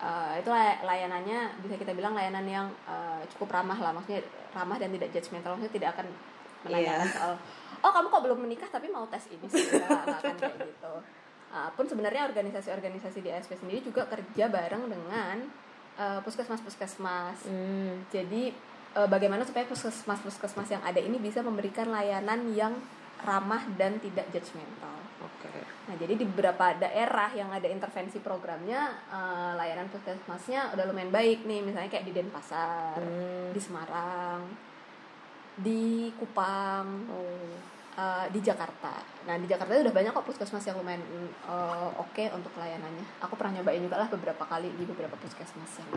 uh, 0.00 0.34
itu 0.36 0.50
layanannya 0.84 1.60
bisa 1.64 1.74
kita 1.80 1.92
bilang 1.96 2.12
layanan 2.12 2.44
yang 2.44 2.66
uh, 2.84 3.20
cukup 3.36 3.60
ramah 3.60 3.78
lah 3.78 3.92
maksudnya 3.96 4.20
ramah 4.52 4.76
dan 4.76 4.92
tidak 4.92 5.08
judgmental 5.12 5.56
maksudnya 5.56 5.74
tidak 5.74 5.88
akan 5.96 6.06
menanyakan 6.66 7.06
yeah. 7.08 7.14
soal 7.14 7.32
oh 7.84 7.90
kamu 7.92 8.06
kok 8.08 8.22
belum 8.24 8.38
menikah 8.42 8.68
tapi 8.68 8.86
mau 8.90 9.04
tes 9.08 9.24
ini 9.30 9.46
sih 9.48 9.68
nggak 9.70 10.20
akan 10.20 10.34
kayak 10.40 10.56
gitu 10.64 10.94
uh, 11.52 11.68
pun 11.72 11.84
sebenarnya 11.86 12.28
organisasi-organisasi 12.28 13.18
di 13.22 13.30
ASP 13.32 13.56
sendiri 13.56 13.80
juga 13.84 14.08
kerja 14.08 14.44
bareng 14.50 14.90
dengan 14.90 15.36
uh, 16.00 16.20
puskesmas 16.24 16.60
puskesmas 16.60 17.38
mm. 17.46 18.10
jadi 18.12 18.52
uh, 18.96 19.08
bagaimana 19.08 19.44
supaya 19.44 19.68
puskesmas 19.68 20.24
puskesmas 20.24 20.72
yang 20.72 20.82
ada 20.82 20.98
ini 20.98 21.20
bisa 21.20 21.44
memberikan 21.44 21.92
layanan 21.92 22.48
yang 22.56 22.74
ramah 23.22 23.64
dan 23.76 23.96
tidak 24.00 24.28
judgmental 24.32 25.06
Oke. 25.24 25.48
Okay. 25.48 25.64
Nah, 25.88 25.94
jadi 25.96 26.12
di 26.12 26.24
beberapa 26.28 26.76
daerah 26.76 27.32
yang 27.32 27.48
ada 27.48 27.64
intervensi 27.64 28.20
programnya 28.20 29.00
uh, 29.08 29.52
layanan 29.56 29.88
puskesmasnya 29.88 30.76
udah 30.76 30.84
lumayan 30.84 31.08
baik 31.08 31.48
nih, 31.48 31.64
misalnya 31.64 31.88
kayak 31.88 32.04
di 32.04 32.12
Denpasar, 32.12 33.00
hmm. 33.00 33.56
di 33.56 33.60
Semarang, 33.60 34.40
di 35.56 36.12
Kupang, 36.20 36.88
oh. 37.08 37.56
uh, 37.96 38.26
di 38.28 38.44
Jakarta. 38.44 39.00
Nah, 39.24 39.40
di 39.40 39.48
Jakarta 39.48 39.72
udah 39.72 39.94
banyak 39.94 40.12
kok 40.12 40.26
puskesmas 40.28 40.68
yang 40.68 40.76
lumayan 40.76 41.00
uh, 41.48 41.88
oke 41.96 42.12
okay 42.12 42.28
untuk 42.36 42.52
layanannya. 42.60 43.24
Aku 43.24 43.40
pernah 43.40 43.56
nyobain 43.56 43.80
juga 43.80 43.96
lah 43.96 44.08
beberapa 44.12 44.44
kali 44.44 44.68
di 44.76 44.84
beberapa 44.84 45.16
puskesmas 45.16 45.80
yang. 45.80 45.90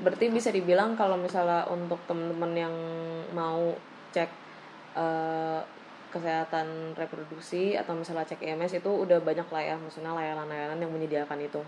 Berarti 0.00 0.32
bisa 0.32 0.48
dibilang 0.48 0.96
kalau 0.96 1.20
misalnya 1.20 1.68
untuk 1.68 2.00
teman-teman 2.08 2.52
yang 2.56 2.74
mau 3.36 3.76
cek 4.16 4.30
uh, 4.96 5.60
kesehatan 6.12 6.92
reproduksi 6.96 7.76
atau 7.76 7.96
misalnya 7.96 8.28
cek 8.28 8.44
EMS 8.44 8.84
itu 8.84 8.90
udah 8.92 9.16
banyak 9.24 9.48
lah 9.48 9.62
ya 9.64 9.76
maksudnya 9.80 10.12
layanan-layanan 10.12 10.76
yang 10.76 10.92
menyediakan 10.92 11.40
itu 11.40 11.64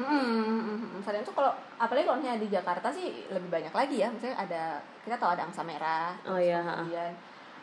Hmm, 0.00 0.96
misalnya 0.96 1.20
itu 1.20 1.34
kalau 1.34 1.52
apalagi 1.76 2.06
kalau 2.08 2.22
di 2.22 2.48
Jakarta 2.48 2.88
sih 2.88 3.26
lebih 3.28 3.50
banyak 3.52 3.74
lagi 3.74 3.96
ya. 4.00 4.08
Misalnya 4.08 4.38
ada 4.38 4.62
kita 5.04 5.16
tahu 5.20 5.30
ada 5.34 5.44
angsa 5.44 5.60
merah. 5.60 6.14
Oh 6.24 6.40
iya. 6.40 6.62
Kemudian 6.62 7.12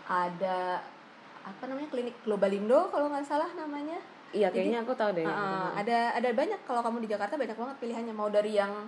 ada 0.06 0.84
apa 1.48 1.64
namanya 1.66 1.90
klinik 1.90 2.16
Globalindo 2.22 2.92
kalau 2.92 3.10
nggak 3.10 3.26
salah 3.26 3.50
namanya. 3.56 3.98
Iya 4.36 4.52
kayaknya 4.52 4.84
Jadi, 4.84 4.86
aku 4.86 4.94
tahu 4.94 5.10
deh. 5.18 5.26
Uh, 5.26 5.72
ada 5.72 6.14
ada 6.14 6.30
banyak 6.36 6.60
kalau 6.68 6.84
kamu 6.84 7.08
di 7.08 7.10
Jakarta 7.10 7.40
banyak 7.40 7.58
banget 7.58 7.78
pilihannya 7.80 8.14
mau 8.14 8.28
dari 8.28 8.60
yang 8.60 8.86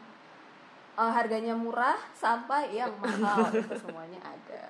uh, 1.00 1.12
harganya 1.16 1.56
murah 1.56 1.96
sampai 2.12 2.76
yang 2.76 2.92
mahal 3.00 3.48
itu 3.56 3.76
semuanya 3.80 4.20
ada. 4.20 4.66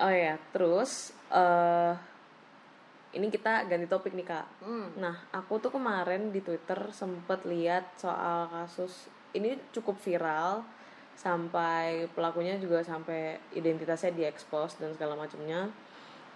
Oh 0.00 0.12
ya 0.12 0.36
terus 0.52 1.16
uh, 1.32 1.96
ini 3.16 3.32
kita 3.32 3.64
ganti 3.64 3.88
topik 3.88 4.12
nih 4.12 4.28
kak. 4.28 4.46
Hmm. 4.60 4.92
nah 5.00 5.16
aku 5.32 5.56
tuh 5.56 5.72
kemarin 5.72 6.28
di 6.28 6.44
twitter 6.44 6.92
sempet 6.92 7.48
lihat 7.48 7.96
soal 7.96 8.52
kasus 8.52 9.08
ini 9.32 9.56
cukup 9.72 9.96
viral 9.98 10.62
sampai 11.16 12.08
pelakunya 12.16 12.56
juga 12.56 12.80
sampai 12.80 13.36
identitasnya 13.56 14.12
diekspos 14.12 14.76
dan 14.80 14.92
segala 14.96 15.16
macamnya. 15.16 15.68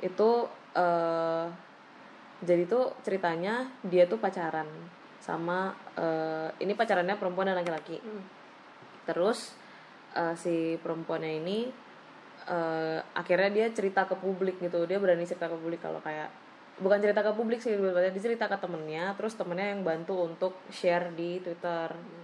Itu 0.01 0.49
uh, 0.77 1.47
jadi 2.45 2.69
tuh 2.69 2.93
ceritanya 3.01 3.73
dia 3.81 4.05
tuh 4.05 4.21
pacaran 4.21 4.69
sama 5.25 5.73
uh, 5.97 6.53
ini 6.61 6.77
pacarannya 6.77 7.17
perempuan 7.17 7.49
dan 7.49 7.57
laki-laki. 7.57 7.97
Hmm. 7.97 8.25
terus 9.05 9.53
uh, 10.17 10.33
si 10.33 10.81
perempuannya 10.81 11.45
ini 11.45 11.69
uh, 12.49 13.01
akhirnya 13.17 13.51
dia 13.53 13.67
cerita 13.73 14.05
ke 14.09 14.17
publik 14.17 14.61
gitu. 14.61 14.85
Dia 14.85 15.01
berani 15.01 15.25
cerita 15.29 15.49
ke 15.49 15.57
publik 15.57 15.81
kalau 15.81 16.01
kayak 16.01 16.29
bukan 16.81 16.99
cerita 17.01 17.21
ke 17.21 17.33
publik 17.37 17.61
sih 17.61 17.77
dia 17.77 18.13
cerita 18.19 18.51
ke 18.51 18.57
temennya 18.59 19.15
terus 19.15 19.39
temennya 19.39 19.77
yang 19.77 19.87
bantu 19.87 20.25
untuk 20.25 20.53
share 20.69 21.13
di 21.13 21.41
twitter. 21.41 21.93
Hmm. 21.93 22.23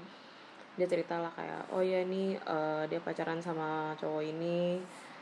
dia 0.78 0.88
cerita 0.88 1.21
lah 1.21 1.28
kayak 1.37 1.76
oh 1.76 1.85
ya 1.85 2.00
ini 2.00 2.40
uh, 2.40 2.88
dia 2.88 3.00
pacaran 3.04 3.40
sama 3.45 3.97
cowok 4.00 4.23
ini. 4.25 4.80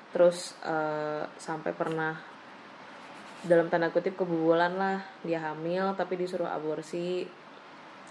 Terus 0.08 0.54
uh, 0.62 1.26
sampai 1.34 1.74
pernah 1.74 2.14
dalam 3.42 3.66
tanda 3.70 3.90
kutip 3.90 4.18
kebobolan 4.18 4.74
lah 4.78 4.98
dia 5.22 5.38
hamil 5.38 5.94
tapi 5.94 6.18
disuruh 6.18 6.50
aborsi 6.50 7.22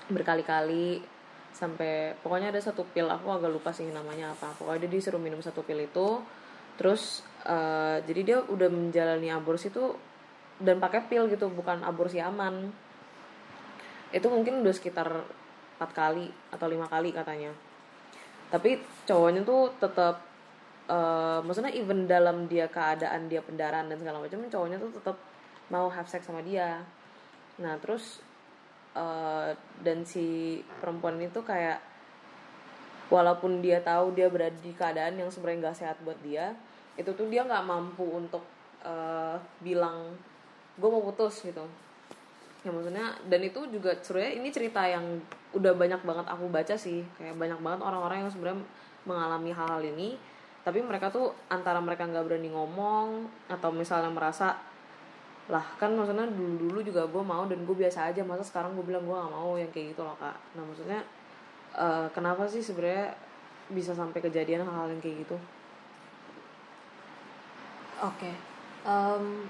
berkali-kali 0.08 1.04
sampai 1.52 2.14
pokoknya 2.22 2.54
ada 2.54 2.62
satu 2.62 2.86
pil 2.94 3.10
aku 3.10 3.34
agak 3.34 3.50
lupa 3.50 3.74
sih 3.74 3.90
namanya 3.90 4.34
apa. 4.34 4.54
Pokoknya 4.56 4.86
dia 4.86 4.92
disuruh 5.00 5.22
minum 5.22 5.42
satu 5.42 5.66
pil 5.66 5.82
itu 5.82 6.22
terus 6.78 7.26
uh, 7.50 7.98
jadi 8.06 8.22
dia 8.22 8.38
udah 8.46 8.70
menjalani 8.70 9.34
aborsi 9.34 9.74
itu 9.74 9.98
dan 10.62 10.78
pakai 10.78 11.10
pil 11.10 11.26
gitu 11.30 11.50
bukan 11.50 11.82
aborsi 11.82 12.22
aman. 12.22 12.70
Itu 14.14 14.30
mungkin 14.30 14.62
udah 14.62 14.74
sekitar 14.74 15.10
empat 15.78 15.92
kali 15.94 16.30
atau 16.54 16.68
lima 16.70 16.86
kali 16.86 17.14
katanya. 17.14 17.54
Tapi 18.48 18.80
cowoknya 19.04 19.42
tuh 19.44 19.74
tetap 19.82 20.24
uh, 20.88 21.44
maksudnya 21.44 21.74
even 21.74 22.06
dalam 22.08 22.46
dia 22.46 22.70
keadaan 22.72 23.28
dia 23.28 23.44
pendarahan 23.44 23.90
dan 23.92 23.98
segala 24.00 24.24
macam 24.24 24.40
cowoknya 24.46 24.78
tuh 24.80 24.92
tetap 24.94 25.18
mau 25.74 25.92
have 25.92 26.08
sex 26.08 26.26
sama 26.30 26.42
dia. 26.46 26.82
Nah 27.60 27.76
terus 27.82 28.22
uh, 28.96 29.52
dan 29.82 30.06
si 30.08 30.60
perempuan 30.80 31.20
itu 31.20 31.42
kayak 31.44 31.82
walaupun 33.08 33.64
dia 33.64 33.80
tahu 33.80 34.12
dia 34.12 34.28
berada 34.28 34.56
di 34.60 34.76
keadaan 34.76 35.16
yang 35.16 35.32
sebenarnya 35.32 35.72
nggak 35.72 35.80
sehat 35.80 35.98
buat 36.04 36.20
dia 36.24 36.52
itu 36.98 37.14
tuh 37.14 37.30
dia 37.30 37.46
nggak 37.46 37.64
mampu 37.64 38.04
untuk 38.04 38.44
uh, 38.82 39.38
bilang 39.62 40.18
gue 40.78 40.90
mau 40.90 41.02
putus 41.06 41.46
gitu. 41.46 41.66
Ya 42.66 42.74
maksudnya 42.74 43.14
dan 43.30 43.42
itu 43.46 43.70
juga 43.70 43.94
sebenarnya 44.02 44.34
ini 44.42 44.50
cerita 44.50 44.82
yang 44.84 45.22
udah 45.54 45.74
banyak 45.78 46.02
banget 46.02 46.26
aku 46.26 46.50
baca 46.50 46.76
sih. 46.76 47.06
Kayak 47.22 47.38
banyak 47.38 47.60
banget 47.62 47.80
orang-orang 47.86 48.26
yang 48.26 48.32
sebenarnya 48.34 48.60
mengalami 49.06 49.52
hal-hal 49.54 49.82
ini. 49.86 50.10
Tapi 50.66 50.84
mereka 50.84 51.08
tuh 51.08 51.32
antara 51.48 51.80
mereka 51.80 52.04
nggak 52.04 52.28
berani 52.28 52.52
ngomong 52.52 53.30
atau 53.48 53.70
misalnya 53.72 54.12
merasa 54.12 54.58
lah 55.48 55.64
kan 55.80 55.96
maksudnya 55.96 56.28
dulu 56.28 56.68
dulu 56.68 56.80
juga 56.84 57.08
gue 57.08 57.24
mau 57.24 57.48
dan 57.48 57.64
gue 57.64 57.76
biasa 57.76 58.12
aja 58.12 58.20
masa 58.28 58.44
sekarang 58.44 58.76
gue 58.76 58.84
bilang 58.84 59.08
gue 59.08 59.16
gak 59.16 59.32
mau 59.32 59.56
yang 59.56 59.72
kayak 59.72 59.96
gitu 59.96 60.04
loh 60.04 60.16
kak 60.20 60.36
nah 60.60 60.64
maksudnya 60.68 61.00
uh, 61.72 62.12
kenapa 62.12 62.44
sih 62.52 62.60
sebenarnya 62.60 63.16
bisa 63.72 63.96
sampai 63.96 64.20
kejadian 64.20 64.68
hal-hal 64.68 64.92
yang 64.92 65.00
kayak 65.00 65.24
gitu 65.24 65.40
oke 68.04 68.12
okay. 68.12 68.36
um, 68.84 69.48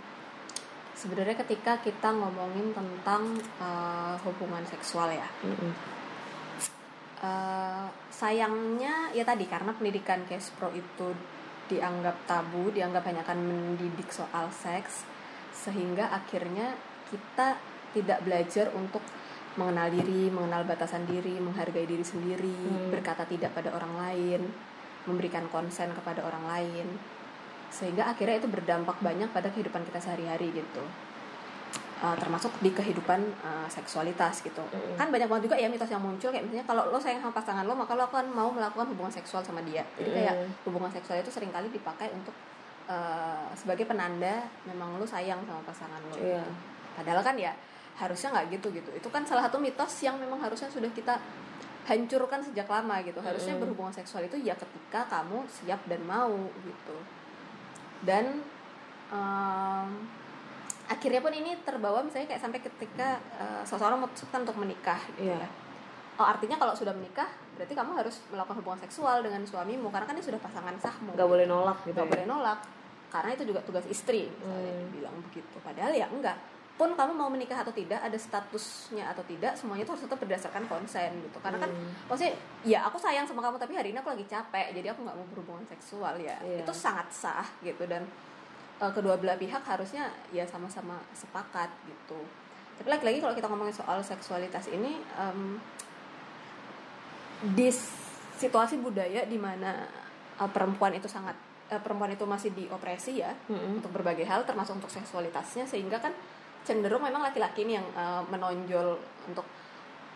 sebenarnya 0.94 1.34
ketika 1.42 1.82
kita 1.82 2.14
ngomongin 2.14 2.78
tentang 2.78 3.34
uh, 3.58 4.14
hubungan 4.22 4.62
seksual 4.70 5.10
ya 5.10 5.26
Mm-mm. 5.42 5.74
uh, 7.26 7.90
sayangnya 8.14 9.10
ya 9.18 9.26
tadi 9.26 9.50
karena 9.50 9.74
pendidikan 9.74 10.22
Kespro 10.30 10.70
itu 10.78 11.10
dianggap 11.74 12.30
tabu 12.30 12.70
dianggap 12.70 13.02
hanya 13.10 13.26
akan 13.26 13.40
mendidik 13.50 14.14
soal 14.14 14.46
seks 14.54 15.17
sehingga 15.58 16.14
akhirnya 16.14 16.78
kita 17.10 17.58
tidak 17.92 18.22
belajar 18.22 18.70
untuk 18.72 19.02
mengenal 19.58 19.90
diri 19.90 20.30
mengenal 20.30 20.62
batasan 20.64 21.04
diri 21.04 21.42
menghargai 21.42 21.84
diri 21.84 22.06
sendiri 22.06 22.54
Hmm. 22.54 22.94
berkata 22.94 23.26
tidak 23.26 23.52
pada 23.52 23.74
orang 23.74 23.98
lain 23.98 24.42
memberikan 25.04 25.50
konsen 25.50 25.90
kepada 25.92 26.22
orang 26.22 26.46
lain 26.46 26.88
sehingga 27.68 28.06
akhirnya 28.06 28.38
itu 28.38 28.48
berdampak 28.48 29.02
banyak 29.02 29.28
pada 29.28 29.50
kehidupan 29.50 29.82
kita 29.84 29.98
sehari-hari 30.00 30.54
gitu 30.54 30.86
Uh, 31.98 32.14
termasuk 32.14 32.54
di 32.62 32.70
kehidupan 32.70 33.18
uh, 33.42 33.66
seksualitas 33.66 34.46
gitu 34.46 34.62
Mm-mm. 34.62 35.02
kan 35.02 35.10
banyak 35.10 35.26
banget 35.26 35.50
juga 35.50 35.58
ya 35.58 35.66
mitos 35.66 35.90
yang 35.90 35.98
muncul 35.98 36.30
kayak 36.30 36.46
misalnya 36.46 36.62
kalau 36.70 36.94
lo 36.94 37.02
sayang 37.02 37.18
sama 37.18 37.34
pasangan 37.34 37.66
lo 37.66 37.74
maka 37.74 37.98
lo 37.98 38.06
akan 38.06 38.38
mau 38.38 38.54
melakukan 38.54 38.86
hubungan 38.94 39.10
seksual 39.10 39.42
sama 39.42 39.66
dia 39.66 39.82
jadi 39.98 40.14
kayak 40.14 40.36
Mm. 40.38 40.50
hubungan 40.70 40.94
seksual 40.94 41.18
itu 41.18 41.34
sering 41.34 41.50
kali 41.50 41.74
dipakai 41.74 42.14
untuk 42.14 42.38
uh, 42.88 43.48
sebagai 43.54 43.84
penanda 43.84 44.44
memang 44.64 44.96
lo 44.96 45.06
sayang 45.06 45.44
sama 45.44 45.62
pasangan 45.62 46.00
Iya. 46.14 46.42
gitu. 46.42 46.52
padahal 46.96 47.22
kan 47.22 47.36
ya 47.36 47.54
harusnya 47.96 48.30
nggak 48.32 48.48
gitu 48.54 48.68
gitu 48.72 48.90
itu 48.92 49.08
kan 49.08 49.22
salah 49.22 49.44
satu 49.44 49.58
mitos 49.58 49.94
yang 50.02 50.16
memang 50.16 50.38
harusnya 50.38 50.68
sudah 50.68 50.90
kita 50.92 51.18
hancurkan 51.84 52.42
sejak 52.42 52.68
lama 52.68 53.00
gitu 53.02 53.18
harusnya 53.20 53.54
Mm. 53.54 53.62
berhubungan 53.64 53.92
seksual 53.92 54.22
itu 54.22 54.38
ya 54.38 54.54
ketika 54.54 55.08
kamu 55.08 55.46
siap 55.48 55.80
dan 55.86 56.04
mau 56.04 56.34
gitu 56.60 56.98
dan 58.02 58.44
um, 59.10 59.90
akhirnya 60.88 61.20
pun 61.20 61.32
ini 61.32 61.58
terbawa 61.62 62.00
misalnya 62.00 62.28
kayak 62.30 62.42
sampai 62.42 62.60
ketika 62.60 63.20
uh, 63.36 63.64
seseorang 63.64 64.00
memutuskan 64.00 64.44
untuk 64.44 64.58
menikah 64.58 65.00
gitu 65.12 65.28
Iya. 65.28 65.42
ya 65.42 65.50
oh 66.18 66.26
artinya 66.26 66.58
kalau 66.58 66.74
sudah 66.74 66.92
menikah 66.92 67.28
berarti 67.54 67.74
kamu 67.74 67.92
harus 67.96 68.22
melakukan 68.30 68.58
hubungan 68.58 68.82
seksual 68.82 69.22
dengan 69.22 69.42
suamimu 69.42 69.90
karena 69.90 70.06
kan 70.06 70.14
dia 70.14 70.26
sudah 70.26 70.38
pasangan 70.38 70.76
sahmu 70.78 71.14
nggak 71.14 71.26
boleh 71.26 71.46
nolak 71.46 71.78
gitu 71.84 71.94
nggak 71.94 72.06
ya 72.06 72.12
boleh 72.14 72.26
nolak 72.28 72.60
karena 73.10 73.30
itu 73.32 73.44
juga 73.46 73.60
tugas 73.62 73.86
istri 73.86 74.28
misalnya 74.30 74.72
Hmm. 74.72 74.82
dibilang 74.86 75.16
begitu 75.24 75.56
padahal 75.60 75.92
ya 75.92 76.08
enggak 76.08 76.38
pun 76.74 76.94
kamu 76.94 77.10
mau 77.12 77.26
menikah 77.26 77.58
atau 77.58 77.74
tidak 77.74 77.98
ada 77.98 78.14
statusnya 78.14 79.10
atau 79.10 79.26
tidak 79.26 79.58
semuanya 79.58 79.82
itu 79.82 79.90
harus 79.90 80.06
tetap 80.06 80.20
berdasarkan 80.20 80.64
konsen 80.66 81.10
gitu 81.22 81.38
karena 81.40 81.58
kan 81.58 81.70
Hmm. 81.70 81.90
maksudnya 82.06 82.34
ya 82.64 82.86
aku 82.86 82.98
sayang 82.98 83.26
sama 83.26 83.42
kamu 83.42 83.58
tapi 83.58 83.74
hari 83.74 83.90
ini 83.90 83.98
aku 83.98 84.12
lagi 84.12 84.26
capek 84.26 84.72
jadi 84.72 84.92
aku 84.92 85.02
nggak 85.02 85.16
mau 85.16 85.28
berhubungan 85.28 85.66
seksual 85.66 86.14
ya 86.18 86.38
Iya. 86.40 86.62
itu 86.62 86.72
sangat 86.72 87.10
sah 87.10 87.48
gitu 87.60 87.82
dan 87.84 88.06
eh, 88.78 88.92
kedua 88.92 89.18
belah 89.18 89.34
pihak 89.36 89.64
harusnya 89.64 90.06
ya 90.30 90.46
sama-sama 90.46 91.02
sepakat 91.12 91.74
gitu 91.84 92.22
tapi 92.78 92.88
lagi-lagi 92.88 93.18
kalau 93.20 93.34
kita 93.34 93.50
ngomongin 93.50 93.74
soal 93.74 93.98
seksualitas 94.00 94.70
ini 94.70 95.02
em, 95.18 95.58
di 97.48 97.70
situasi 98.36 98.78
budaya 98.78 99.26
di 99.26 99.38
mana 99.38 99.82
eh, 100.38 100.46
perempuan 100.48 100.94
itu 100.94 101.10
sangat 101.10 101.34
eh, 101.68 101.78
perempuan 101.78 102.10
itu 102.10 102.24
masih 102.24 102.52
diopresi 102.52 103.20
ya 103.20 103.32
Mm-mm. 103.48 103.78
untuk 103.78 103.92
berbagai 103.92 104.24
hal 104.24 104.44
termasuk 104.44 104.76
untuk 104.76 104.90
seksualitasnya 104.90 105.64
sehingga 105.64 105.98
kan 105.98 106.12
cenderung 106.64 107.00
memang 107.00 107.22
laki-laki 107.22 107.64
ini 107.64 107.76
yang 107.76 107.88
eh, 107.90 108.22
menonjol 108.26 108.96
untuk 109.26 109.46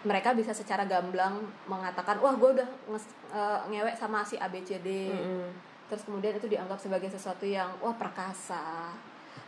mereka 0.01 0.34
bisa 0.34 0.50
secara 0.51 0.81
gamblang 0.84 1.38
mengatakan 1.65 2.17
wah 2.17 2.34
gue 2.34 2.50
udah 2.53 2.70
nges- 2.88 3.15
eh, 3.29 3.60
ngewek 3.67 3.96
sama 3.96 4.22
si 4.22 4.36
ABCD 4.36 4.88
Mm-mm. 5.10 5.46
terus 5.88 6.03
kemudian 6.03 6.34
itu 6.34 6.48
dianggap 6.48 6.77
sebagai 6.77 7.08
sesuatu 7.08 7.43
yang 7.43 7.70
wah 7.77 7.93
perkasa 7.93 8.89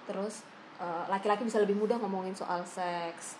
terus 0.04 0.44
eh, 0.78 1.04
laki-laki 1.08 1.44
bisa 1.44 1.58
lebih 1.58 1.76
mudah 1.76 1.98
ngomongin 1.98 2.34
soal 2.34 2.62
seks 2.64 3.40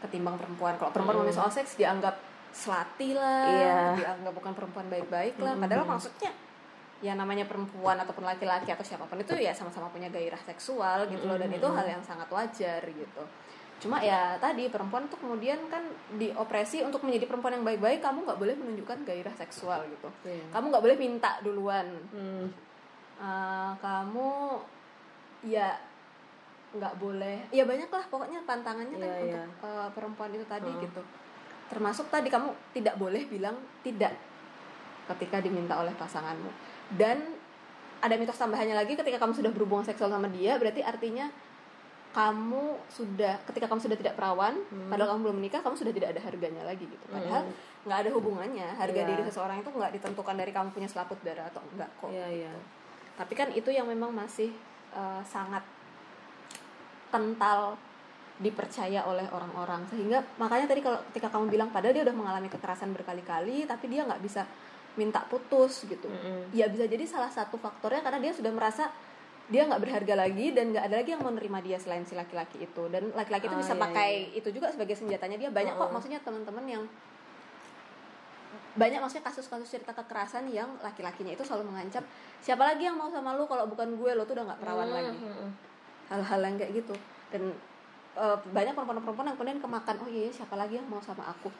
ketimbang 0.00 0.36
perempuan 0.36 0.74
kalau 0.74 0.90
perempuan 0.90 1.16
Mm. 1.16 1.20
ngomongin 1.22 1.36
soal 1.36 1.50
seks 1.50 1.74
dianggap 1.74 2.14
selati 2.50 3.12
lah 3.12 3.44
Iya. 3.44 3.80
dianggap 3.96 4.32
bukan 4.32 4.52
perempuan 4.52 4.86
baik-baik 4.86 5.34
lah 5.38 5.52
Mm. 5.52 5.60
padahal 5.60 5.84
maksudnya 5.86 6.30
ya 7.04 7.12
namanya 7.12 7.44
perempuan 7.44 8.00
ataupun 8.00 8.24
laki-laki 8.24 8.72
atau 8.72 8.80
siapa 8.80 9.04
pun 9.04 9.20
itu 9.20 9.36
ya 9.36 9.52
sama-sama 9.52 9.92
punya 9.92 10.08
gairah 10.08 10.40
seksual 10.40 11.04
gitu 11.12 11.28
loh. 11.28 11.36
Dan 11.36 11.52
itu 11.52 11.68
hal 11.68 11.84
yang 11.84 12.00
sangat 12.00 12.32
wajar 12.32 12.80
gitu. 12.80 13.22
Cuma 13.76 14.00
ya 14.00 14.40
tadi 14.40 14.72
perempuan 14.72 15.04
tuh 15.12 15.20
kemudian 15.20 15.60
kan 15.68 15.84
diopresi 16.16 16.80
untuk 16.80 17.04
menjadi 17.04 17.28
perempuan 17.28 17.60
yang 17.60 17.66
baik-baik 17.68 18.00
kamu 18.00 18.24
nggak 18.24 18.40
boleh 18.40 18.56
menunjukkan 18.56 19.04
gairah 19.04 19.36
seksual 19.36 19.84
gitu. 19.92 20.08
Iya. 20.24 20.48
kamu 20.48 20.64
nggak 20.72 20.84
boleh 20.88 20.96
minta 20.96 21.36
duluan. 21.44 21.92
Hmm. 22.08 22.48
Eh, 23.20 23.70
kamu 23.84 24.56
ya 25.44 25.76
nggak 26.72 26.94
boleh. 26.96 27.44
Ya 27.52 27.68
banyak 27.68 27.92
lah 27.92 28.04
pokoknya 28.08 28.40
pantangannya 28.48 28.96
kan 28.96 29.10
Iya, 29.20 29.44
untuk 29.44 29.68
eh, 29.68 29.88
perempuan 29.92 30.32
itu 30.32 30.46
tadi 30.48 30.72
Heeh. 30.72 30.88
gitu. 30.88 31.04
Termasuk 31.68 32.08
tadi 32.08 32.32
kamu 32.32 32.48
tidak 32.72 32.96
boleh 32.96 33.28
bilang 33.28 33.60
tidak 33.84 34.16
ketika 35.04 35.44
diminta 35.44 35.76
oleh 35.76 35.92
pasanganmu 36.00 36.73
dan 36.92 37.22
ada 38.00 38.14
mitos 38.16 38.36
tambahannya 38.36 38.76
lagi 38.76 38.92
ketika 38.92 39.16
kamu 39.16 39.32
sudah 39.32 39.48
berhubungan 39.48 39.84
seksual 39.84 40.12
sama 40.12 40.28
dia 40.28 40.60
berarti 40.60 40.84
artinya 40.84 41.32
kamu 42.14 42.78
sudah 42.86 43.42
ketika 43.42 43.66
kamu 43.66 43.80
sudah 43.82 43.98
tidak 43.98 44.14
perawan 44.14 44.54
Hmm. 44.70 44.86
padahal 44.86 45.16
kamu 45.16 45.20
belum 45.26 45.36
menikah 45.42 45.60
kamu 45.60 45.74
sudah 45.74 45.90
tidak 45.90 46.14
ada 46.14 46.20
harganya 46.22 46.62
lagi 46.62 46.86
gitu 46.86 47.04
padahal 47.10 47.42
Hmm. 47.42 47.54
nggak 47.84 47.98
ada 48.06 48.10
hubungannya 48.12 48.68
harga 48.76 49.00
Iya. 49.02 49.08
diri 49.08 49.22
seseorang 49.26 49.56
itu 49.58 49.68
nggak 49.68 49.92
ditentukan 49.98 50.34
dari 50.38 50.52
kamu 50.54 50.68
punya 50.70 50.86
selaput 50.86 51.18
darah 51.24 51.50
atau 51.50 51.64
enggak 51.74 51.90
kok 51.98 52.10
Iya, 52.12 52.26
iya. 52.30 52.52
tapi 53.18 53.32
kan 53.34 53.48
itu 53.50 53.66
yang 53.68 53.88
memang 53.88 54.14
masih 54.14 54.52
eh, 54.94 55.22
sangat 55.26 55.64
kental 57.10 57.74
dipercaya 58.34 59.06
oleh 59.06 59.26
orang-orang 59.30 59.86
sehingga 59.86 60.18
makanya 60.36 60.66
tadi 60.66 60.82
kalau 60.82 60.98
ketika 61.10 61.30
kamu 61.30 61.46
bilang 61.48 61.70
padahal 61.70 61.94
dia 61.94 62.02
udah 62.02 62.14
mengalami 62.14 62.46
kekerasan 62.46 62.90
berkali-kali 62.90 63.62
tapi 63.62 63.86
dia 63.86 64.02
nggak 64.02 64.18
bisa 64.18 64.42
minta 64.94 65.26
putus 65.26 65.82
gitu. 65.84 66.06
Mm-mm. 66.06 66.54
ya 66.54 66.70
bisa 66.70 66.86
jadi 66.86 67.02
salah 67.04 67.28
satu 67.28 67.58
faktornya 67.58 68.00
karena 68.00 68.22
dia 68.22 68.30
sudah 68.30 68.54
merasa 68.54 68.90
dia 69.44 69.68
nggak 69.68 69.82
berharga 69.82 70.14
lagi 70.16 70.56
dan 70.56 70.72
nggak 70.72 70.84
ada 70.88 70.96
lagi 71.04 71.10
yang 71.12 71.20
mau 71.20 71.28
menerima 71.28 71.58
dia 71.60 71.76
selain 71.76 72.06
si 72.08 72.16
laki-laki 72.16 72.64
itu. 72.64 72.82
Dan 72.88 73.12
laki-laki 73.12 73.44
itu 73.44 73.56
Oh, 73.56 73.60
bisa 73.60 73.74
iya, 73.76 73.82
pakai 73.82 74.10
itu 74.32 74.48
juga 74.48 74.72
sebagai 74.72 74.96
senjatanya. 74.96 75.36
Dia 75.36 75.50
banyak 75.52 75.74
kok 75.74 75.84
Uh-uh. 75.84 75.92
maksudnya 75.92 76.20
teman-teman 76.24 76.64
yang 76.64 76.82
banyak 78.74 78.98
maksudnya 78.98 79.26
kasus-kasus 79.28 79.68
cerita 79.68 79.94
kekerasan 79.94 80.50
yang 80.50 80.66
laki-lakinya 80.82 81.30
itu 81.30 81.46
selalu 81.46 81.70
mengancam 81.70 82.02
siapa 82.42 82.62
lagi 82.66 82.86
yang 82.86 82.98
mau 82.98 83.06
sama 83.06 83.34
lu 83.34 83.44
kalau 83.46 83.66
bukan 83.68 83.94
gue? 83.94 84.10
Lo 84.14 84.24
tuh 84.24 84.34
udah 84.34 84.50
nggak 84.50 84.60
perawan 84.62 84.86
Hmm, 84.88 84.96
lagi. 84.96 85.26
Hal-hal 86.10 86.40
yang 86.42 86.56
kayak 86.58 86.72
gitu. 86.80 86.94
Dan 87.30 87.52
eh, 88.14 88.36
banyak 88.48 88.72
perempuan-perempuan 88.72 89.26
yang 89.28 89.36
kemudian 89.36 89.60
kemakan 89.60 89.96
oh 90.00 90.08
iya 90.08 90.30
siapa 90.30 90.54
lagi 90.54 90.78
yang 90.78 90.86
mau 90.86 91.02
sama 91.02 91.26
aku 91.28 91.50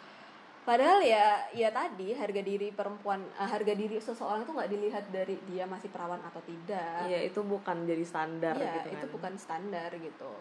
padahal 0.64 0.98
ya 0.98 1.24
ya 1.52 1.68
tadi 1.68 2.12
harga 2.12 2.40
diri 2.40 2.68
perempuan 2.70 3.20
eh, 3.30 3.44
harga 3.44 3.72
diri 3.72 3.96
seseorang 3.98 4.42
itu 4.42 4.50
nggak 4.50 4.70
dilihat 4.70 5.04
dari 5.08 5.36
dia 5.44 5.64
masih 5.64 5.88
perawan 5.88 6.20
atau 6.20 6.40
tidak 6.40 7.04
Iya, 7.04 7.28
itu 7.28 7.40
bukan 7.40 7.84
jadi 7.84 8.00
standar 8.02 8.56
Iya, 8.56 8.72
gitu 8.74 8.88
kan. 8.88 8.96
itu 8.96 9.06
bukan 9.10 9.32
standar 9.36 9.90
gitu. 9.92 10.32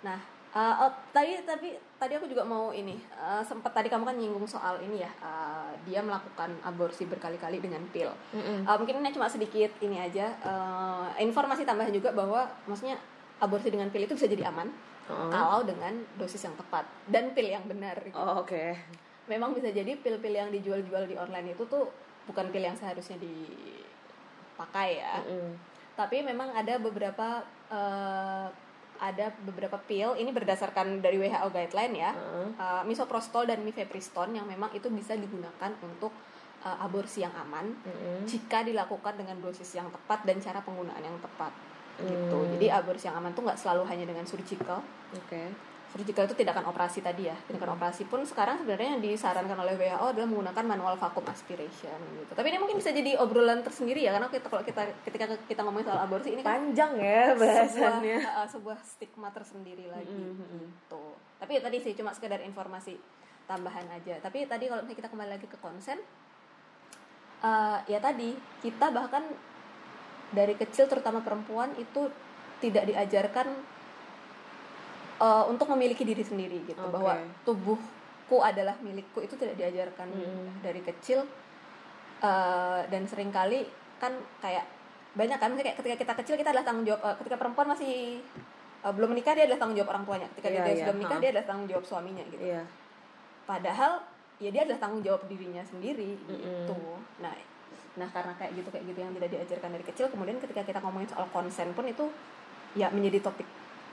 Nah, 0.00 0.16
eh, 0.50 0.74
oh, 0.78 0.90
tadi 1.10 1.34
tapi 1.42 1.68
tadi 1.96 2.12
aku 2.14 2.26
juga 2.26 2.40
mau 2.42 2.70
ini 2.70 2.94
eh, 2.96 3.42
sempat 3.42 3.70
tadi 3.70 3.86
kamu 3.86 4.04
kan 4.04 4.14
nyinggung 4.14 4.46
soal 4.46 4.78
ini 4.78 5.02
ya, 5.02 5.10
eh, 5.10 5.70
dia 5.82 5.98
melakukan 6.00 6.54
aborsi 6.62 7.04
berkali-kali 7.04 7.58
dengan 7.58 7.82
pil. 7.90 8.08
Mm-mm. 8.30 8.64
Eh, 8.64 8.76
mungkin 8.78 8.98
ini 8.98 9.10
cuma 9.10 9.26
sedikit 9.26 9.74
ini 9.80 9.98
aja 9.98 10.30
eh, 10.40 11.06
informasi 11.20 11.62
tambahan 11.62 11.90
juga 11.90 12.10
bahwa 12.10 12.46
maksudnya 12.64 12.94
aborsi 13.36 13.68
dengan 13.68 13.90
pil 13.90 14.04
itu 14.04 14.14
bisa 14.14 14.24
jadi 14.26 14.46
aman 14.46 14.70
Oh. 15.10 15.26
kalau 15.26 15.66
dengan 15.66 15.90
dosis 16.14 16.38
yang 16.38 16.54
tepat 16.54 16.86
dan 17.04 17.34
pil 17.34 17.42
yang 17.44 17.66
benar. 17.66 17.98
gitu. 17.98 18.14
Oh, 18.14 18.46
oke. 18.46 18.78
Memang 19.30 19.54
bisa 19.54 19.70
jadi 19.70 19.94
pil-pil 19.94 20.34
yang 20.34 20.50
dijual-jual 20.50 21.06
di 21.06 21.14
online 21.14 21.54
itu 21.54 21.62
tuh 21.64 21.86
bukan 22.26 22.50
pil 22.50 22.62
yang 22.62 22.74
seharusnya 22.74 23.16
dipakai 23.16 24.90
ya 24.96 25.18
Mm-mm. 25.20 25.50
tapi 25.96 26.20
memang 26.20 26.52
ada 26.52 26.78
beberapa 26.78 27.42
eh, 27.66 28.46
ada 29.00 29.26
beberapa 29.42 29.80
pil 29.80 30.12
ini 30.14 30.28
berdasarkan 30.30 31.00
dari 31.00 31.16
WHO 31.16 31.48
guideline 31.48 31.94
ya 31.96 32.12
Heeh. 32.12 32.48
eh, 32.54 32.82
misoprostol 32.84 33.44
dan 33.44 33.60
mifepriston 33.60 34.30
yang 34.30 34.44
memang 34.44 34.70
itu 34.70 34.86
bisa 34.90 35.16
digunakan 35.16 35.72
untuk 35.80 36.12
eh, 36.60 36.76
aborsi 36.78 37.20
yang 37.20 37.32
aman 37.34 37.72
Mm-mm. 37.72 38.22
jika 38.24 38.62
dilakukan 38.62 39.16
dengan 39.16 39.40
dosis 39.40 39.72
yang 39.72 39.88
tepat 39.88 40.22
dan 40.22 40.38
cara 40.38 40.60
penggunaan 40.60 41.00
yang 41.00 41.18
tepat 41.18 41.50
gitu 42.00 42.32
Hmm. 42.38 42.48
jadi 42.56 42.80
aborsi 42.80 43.04
yang 43.04 43.18
aman 43.18 43.28
tuh 43.30 43.44
nggak 43.44 43.58
selalu 43.58 43.84
hanya 43.84 44.08
dengan 44.08 44.24
surgical 44.24 44.80
Oke. 45.12 45.52
Surgical 45.90 46.22
itu 46.30 46.36
tindakan 46.38 46.70
operasi 46.70 47.02
tadi 47.02 47.26
ya 47.26 47.34
tindakan 47.50 47.74
operasi 47.74 48.06
pun 48.06 48.22
sekarang 48.22 48.62
sebenarnya 48.62 48.94
yang 48.94 49.02
disarankan 49.02 49.58
oleh 49.58 49.74
WHO 49.74 50.06
adalah 50.14 50.28
menggunakan 50.30 50.64
manual 50.64 50.94
vacuum 50.94 51.26
aspiration 51.26 51.98
gitu 52.14 52.32
tapi 52.38 52.46
ini 52.54 52.58
mungkin 52.62 52.78
bisa 52.78 52.94
jadi 52.94 53.18
obrolan 53.18 53.66
tersendiri 53.66 54.06
ya 54.06 54.14
karena 54.14 54.30
kita 54.30 54.46
kalau 54.46 54.62
kita 54.62 54.82
ketika 55.02 55.24
kita 55.50 55.60
ngomongin 55.66 55.90
soal 55.90 56.00
aborsi 56.06 56.38
ini 56.38 56.46
kan 56.46 56.62
Panjang 56.62 56.94
ya 57.02 57.34
bahasannya. 57.34 58.18
sebuah, 58.22 58.38
uh, 58.38 58.48
sebuah 58.48 58.78
stigma 58.86 59.28
tersendiri 59.34 59.90
lagi 59.90 60.14
Mm-mm. 60.14 60.70
gitu 60.70 61.04
tapi 61.42 61.58
ya 61.58 61.60
tadi 61.66 61.76
sih 61.82 61.92
cuma 61.98 62.14
sekedar 62.14 62.38
informasi 62.46 62.94
tambahan 63.50 63.90
aja 63.90 64.22
tapi 64.22 64.46
tadi 64.46 64.70
kalau 64.70 64.86
misalnya 64.86 64.98
kita 65.02 65.10
kembali 65.10 65.30
lagi 65.34 65.46
ke 65.50 65.58
konsen 65.58 65.98
uh, 67.42 67.82
ya 67.90 67.98
tadi 67.98 68.38
kita 68.62 68.94
bahkan 68.94 69.26
dari 70.30 70.54
kecil 70.54 70.86
terutama 70.86 71.18
perempuan 71.18 71.74
itu 71.74 72.06
tidak 72.62 72.86
diajarkan 72.86 73.50
uh, 75.20 75.44
untuk 75.46 75.68
memiliki 75.70 76.02
diri 76.02 76.24
sendiri 76.24 76.64
gitu 76.64 76.80
Oke. 76.80 76.90
bahwa 76.90 77.12
tubuhku 77.44 78.40
adalah 78.40 78.74
milikku 78.80 79.20
itu 79.20 79.36
tidak 79.36 79.54
diajarkan 79.54 80.08
Mm. 80.10 80.64
dari 80.64 80.80
kecil 80.80 81.22
Uh, 82.20 82.84
dan 82.92 83.08
sering 83.08 83.32
kali 83.32 83.64
kan 83.96 84.12
kayak 84.44 84.68
banyak 85.16 85.40
kan 85.40 85.56
kayak 85.56 85.72
ketika 85.80 85.96
kita 85.96 86.12
kecil 86.20 86.34
kita 86.36 86.52
adalah 86.52 86.68
tanggung 86.68 86.84
jawab 86.84 87.00
uh, 87.00 87.16
ketika 87.16 87.40
perempuan 87.40 87.72
masih 87.72 88.20
uh, 88.84 88.92
belum 88.92 89.16
menikah 89.16 89.32
dia 89.32 89.48
adalah 89.48 89.56
tanggung 89.56 89.80
jawab 89.80 89.96
orang 89.96 90.04
tuanya 90.04 90.28
ketika 90.36 90.52
Iya, 90.52 90.60
dia 90.60 90.68
iya, 90.68 90.80
sudah 90.84 90.94
menikah 91.00 91.16
ha. 91.16 91.22
dia 91.24 91.30
adalah 91.32 91.46
tanggung 91.48 91.68
jawab 91.72 91.84
suaminya 91.88 92.20
gitu 92.28 92.44
Iya. 92.44 92.62
padahal 93.48 93.92
ya 94.36 94.48
dia 94.52 94.62
adalah 94.68 94.80
tanggung 94.84 95.00
jawab 95.00 95.22
dirinya 95.32 95.62
sendiri 95.64 96.12
gitu 96.28 96.76
nah 97.24 97.32
nah 97.96 98.08
karena 98.12 98.32
kayak 98.36 98.52
gitu 98.52 98.68
kayak 98.68 98.84
gitu 98.84 98.98
yang 99.00 99.12
tidak 99.16 99.30
diajarkan 99.40 99.70
dari 99.80 99.84
kecil 99.88 100.06
kemudian 100.12 100.36
ketika 100.44 100.60
kita 100.60 100.78
ngomongin 100.84 101.08
soal 101.08 101.24
konsen 101.32 101.72
pun 101.72 101.88
itu 101.88 102.04
ya 102.76 102.92
menjadi 102.92 103.24
topik 103.24 103.48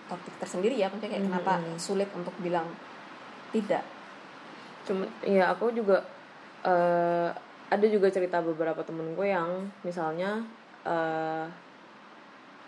topik 0.08 0.34
tersendiri 0.40 0.76
ya 0.80 0.88
maksudnya 0.88 1.14
kayak 1.14 1.26
kenapa 1.28 1.54
Mm-mm. 1.60 1.78
sulit 1.80 2.10
untuk 2.16 2.34
bilang 2.40 2.68
tidak. 3.52 3.84
Cuma 4.88 5.08
ya 5.24 5.52
aku 5.52 5.72
juga 5.72 6.04
eh, 6.64 7.30
ada 7.68 7.86
juga 7.92 8.08
cerita 8.08 8.40
beberapa 8.40 8.80
temenku 8.84 9.24
yang 9.28 9.68
misalnya 9.84 10.44
eh, 10.88 11.46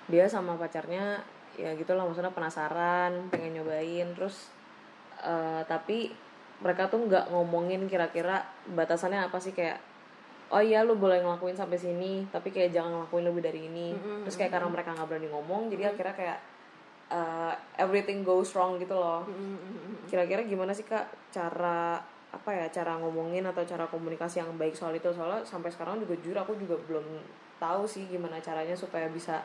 dia 0.09 0.25
sama 0.27 0.59
pacarnya 0.59 1.21
ya 1.59 1.75
gitu 1.75 1.91
lah 1.95 2.07
maksudnya 2.07 2.31
penasaran 2.31 3.27
pengen 3.31 3.59
nyobain 3.59 4.07
terus 4.15 4.51
eh, 5.23 5.61
tapi 5.67 6.11
mereka 6.59 6.91
tuh 6.91 7.07
nggak 7.07 7.31
ngomongin 7.31 7.87
kira-kira 7.87 8.43
batasannya 8.75 9.31
apa 9.31 9.39
sih 9.39 9.55
kayak 9.55 9.79
oh 10.49 10.59
iya 10.59 10.81
lu 10.83 10.97
boleh 10.97 11.21
ngelakuin 11.23 11.55
sampai 11.55 11.77
sini 11.79 12.25
tapi 12.33 12.51
kayak 12.51 12.73
jangan 12.73 12.99
ngelakuin 12.99 13.25
lebih 13.31 13.43
dari 13.45 13.61
ini. 13.69 13.93
Mm-mm, 13.95 14.25
terus 14.27 14.35
kayak 14.35 14.51
karena 14.57 14.67
mereka 14.67 14.91
nggak 14.97 15.07
berani 15.07 15.29
ngomong 15.29 15.69
jadi 15.71 15.93
akhirnya 15.93 16.15
kayak 16.17 16.39
eh, 17.09 17.53
everything 17.81 18.21
goes 18.21 18.53
wrong 18.53 18.77
gitu 18.77 18.93
loh. 18.93 19.25
Kira-kira 20.05 20.45
gimana 20.45 20.71
sih 20.71 20.85
kak 20.85 21.09
cara 21.33 21.97
apa 22.29 22.49
ya 22.53 22.69
cara 22.69 22.93
ngomongin 23.01 23.41
atau 23.49 23.65
cara 23.65 23.89
komunikasi 23.89 24.41
yang 24.41 24.53
baik 24.55 24.77
soal 24.77 24.93
itu? 24.93 25.09
Soalnya 25.09 25.41
sampai 25.41 25.73
sekarang 25.73 25.97
juga 25.99 26.13
jujur 26.21 26.37
aku 26.37 26.53
juga 26.57 26.77
belum 26.85 27.05
tahu 27.59 27.83
sih 27.83 28.07
gimana 28.07 28.39
caranya 28.39 28.77
supaya 28.77 29.09
bisa 29.11 29.43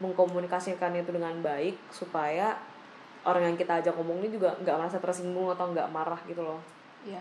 mengkomunikasikan 0.00 0.96
itu 0.96 1.12
dengan 1.12 1.34
baik 1.44 1.76
supaya 1.92 2.56
orang 3.24 3.52
yang 3.52 3.56
kita 3.60 3.84
ajak 3.84 3.92
ngomong 4.00 4.24
ini 4.24 4.32
juga 4.32 4.56
nggak 4.56 4.76
merasa 4.80 4.96
tersinggung 4.96 5.52
atau 5.52 5.68
nggak 5.72 5.88
marah 5.92 6.20
gitu 6.24 6.40
loh. 6.40 6.60
Ya 7.04 7.20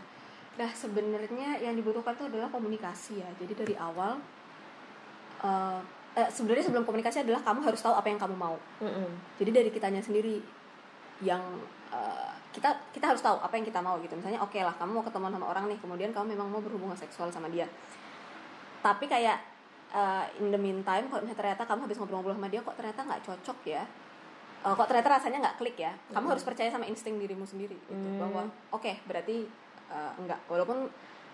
nah 0.59 0.67
sebenarnya 0.75 1.55
yang 1.63 1.71
dibutuhkan 1.79 2.19
itu 2.19 2.27
adalah 2.27 2.51
komunikasi 2.51 3.23
ya. 3.23 3.29
Jadi 3.39 3.53
dari 3.55 3.75
awal 3.79 4.19
eh, 5.39 5.79
eh, 6.19 6.27
sebenarnya 6.27 6.65
sebelum 6.65 6.83
komunikasi 6.83 7.23
adalah 7.23 7.39
kamu 7.39 7.63
harus 7.63 7.79
tahu 7.79 7.95
apa 7.95 8.07
yang 8.07 8.19
kamu 8.19 8.35
mau. 8.35 8.59
Jadi 9.35 9.49
dari 9.49 9.69
kitanya 9.69 9.99
sendiri 9.99 10.43
yang 11.21 11.39
eh, 11.89 12.31
kita 12.49 12.75
kita 12.91 13.05
harus 13.07 13.21
tahu 13.21 13.39
apa 13.39 13.53
yang 13.53 13.63
kita 13.63 13.79
mau 13.79 13.95
gitu. 13.99 14.13
Misalnya 14.13 14.41
oke 14.41 14.57
lah 14.57 14.75
kamu 14.75 14.91
mau 14.91 15.03
ketemuan 15.03 15.31
sama 15.31 15.47
orang 15.47 15.65
nih 15.67 15.79
kemudian 15.79 16.11
kamu 16.11 16.35
memang 16.35 16.47
mau 16.49 16.59
berhubungan 16.59 16.95
seksual 16.95 17.29
sama 17.29 17.47
dia. 17.47 17.69
Tapi 18.79 19.05
kayak 19.05 19.37
eh, 19.91 20.25
in 20.39 20.49
the 20.49 20.59
meantime 20.59 21.07
kalau 21.07 21.21
misalnya 21.21 21.39
ternyata 21.39 21.63
kamu 21.63 21.79
habis 21.85 21.97
ngobrol-ngobrol 21.97 22.35
sama 22.35 22.47
dia 22.47 22.59
kok 22.59 22.75
ternyata 22.75 23.01
nggak 23.05 23.21
cocok 23.23 23.59
ya? 23.63 23.83
Eh, 24.59 24.73
kok 24.75 24.87
ternyata 24.87 25.09
rasanya 25.13 25.37
nggak 25.39 25.55
klik 25.57 25.77
ya? 25.77 25.91
Kamu 26.11 26.25
harus 26.27 26.43
percaya 26.43 26.67
sama 26.67 26.83
insting 26.83 27.15
dirimu 27.15 27.47
sendiri 27.47 27.75
gitu 27.77 27.93
Hmm. 27.95 28.19
bahwa 28.19 28.41
oke 28.71 28.91
berarti 29.05 29.47
eh, 29.89 30.11
enggak 30.17 30.39
walaupun 30.45 30.89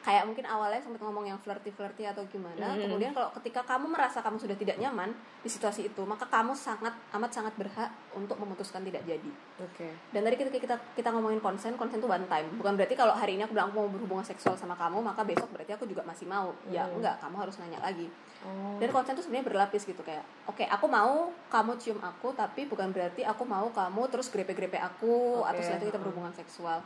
kayak 0.06 0.22
mungkin 0.24 0.46
awalnya 0.46 0.78
sempat 0.78 1.02
ngomong 1.02 1.26
yang 1.26 1.39
flirty 1.41 1.68
flirty 1.68 2.06
atau 2.06 2.22
gimana 2.30 2.62
Hmm. 2.70 2.86
kemudian 2.86 3.10
kalau 3.10 3.34
ketika 3.34 3.65
kamu 3.65 3.89
merasa 3.89 4.22
kamu 4.22 4.38
sudah 4.38 4.54
tidak 4.54 4.78
nyaman 4.78 5.10
di 5.41 5.50
situasi 5.50 5.89
itu 5.89 6.02
maka 6.06 6.24
kamu 6.24 6.54
sangat 6.54 6.94
amat 7.10 7.32
sangat 7.32 7.54
berhak 7.56 7.89
untuk 8.13 8.38
memutuskan 8.38 8.80
tidak 8.82 9.02
jadi. 9.02 9.32
Oke. 9.58 9.89
Dan 10.12 10.22
tadi 10.22 10.38
ketika 10.38 10.58
kita 10.60 10.76
kita 10.94 11.10
ngomongin 11.10 11.41
konsen 11.41 11.74
konsen 11.74 11.98
itu 11.98 12.06
one 12.06 12.22
time. 12.26 12.46
Bukan 12.54 12.78
berarti 12.78 12.94
kalau 12.94 13.12
hari 13.12 13.34
ini 13.34 13.44
aku 13.44 13.52
bilang 13.52 13.68
aku 13.68 13.78
mau 13.78 13.89
berhubungan 13.89 14.22
seksual 14.22 14.54
sama 14.54 14.74
kamu 14.74 15.02
maka 15.02 15.26
besok 15.26 15.50
berarti 15.50 15.74
aku 15.74 15.84
juga 15.84 16.06
masih 16.06 16.30
mau. 16.30 16.54
Ya 16.68 16.86
Hmm. 16.86 17.02
enggak 17.02 17.18
kamu 17.18 17.36
harus 17.36 17.58
nanya 17.58 17.82
lagi. 17.82 18.06
Oh. 18.46 18.78
Dan 18.78 18.94
konsen 18.94 19.18
itu 19.18 19.26
sebenarnya 19.26 19.48
berlapis 19.48 19.82
gitu 19.84 20.00
kayak 20.00 20.22
oke 20.46 20.62
aku 20.62 20.86
mau 20.86 21.34
kamu 21.50 21.72
cium 21.76 21.98
aku 21.98 22.30
tapi 22.32 22.70
bukan 22.70 22.94
berarti 22.94 23.26
aku 23.26 23.41
mau 23.41 23.65
kamu 23.68 24.02
terus 24.08 24.30
grepe-grepe 24.30 24.78
aku 24.78 25.41
Oke, 25.41 25.50
atau 25.50 25.60
setelah 25.60 25.80
itu 25.80 25.86
kita 25.86 25.98
heeh. 25.98 26.04
berhubungan 26.06 26.30
seksual. 26.32 26.78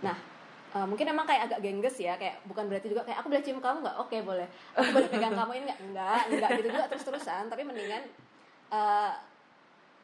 Nah 0.00 0.14
eh, 0.70 0.86
mungkin 0.86 1.06
emang 1.06 1.26
kayak 1.26 1.42
agak 1.50 1.60
gengges 1.60 1.96
ya 1.96 2.14
kayak 2.14 2.38
bukan 2.44 2.66
berarti 2.66 2.86
juga 2.86 3.02
kayak 3.02 3.18
aku 3.18 3.28
boleh 3.28 3.42
cium 3.42 3.58
kamu 3.58 3.78
nggak? 3.80 3.96
Oke 3.98 4.16
boleh. 4.22 4.46
Aku 4.72 4.88
boleh 4.90 5.08
pegang 5.08 5.34
kamu 5.34 5.52
ini 5.54 5.64
nggak? 5.66 5.80
Enggak 5.82 6.20
enggak 6.28 6.50
gitu 6.56 6.68
juga 6.70 6.86
terus 6.86 7.04
terusan 7.04 7.44
tapi 7.46 7.62
mendingan 7.62 8.02
eh, 8.70 9.12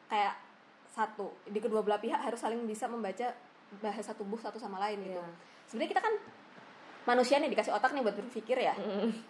kayak 0.07 0.33
satu 0.87 1.29
di 1.45 1.59
kedua 1.59 1.79
belah 1.79 1.97
pihak 1.97 2.17
harus 2.17 2.39
saling 2.39 2.63
bisa 2.63 2.85
membaca 2.85 3.29
bahasa 3.79 4.11
tubuh 4.11 4.37
satu 4.37 4.57
sama 4.57 4.79
lain 4.79 5.03
gitu. 5.03 5.19
Iya. 5.19 5.29
sebenarnya 5.67 5.91
kita 5.91 6.01
kan 6.01 6.13
manusia 7.03 7.35
nih 7.37 7.47
dikasih 7.47 7.71
otak 7.71 7.91
nih 7.91 8.03
buat 8.03 8.15
berpikir 8.15 8.57
ya. 8.57 8.75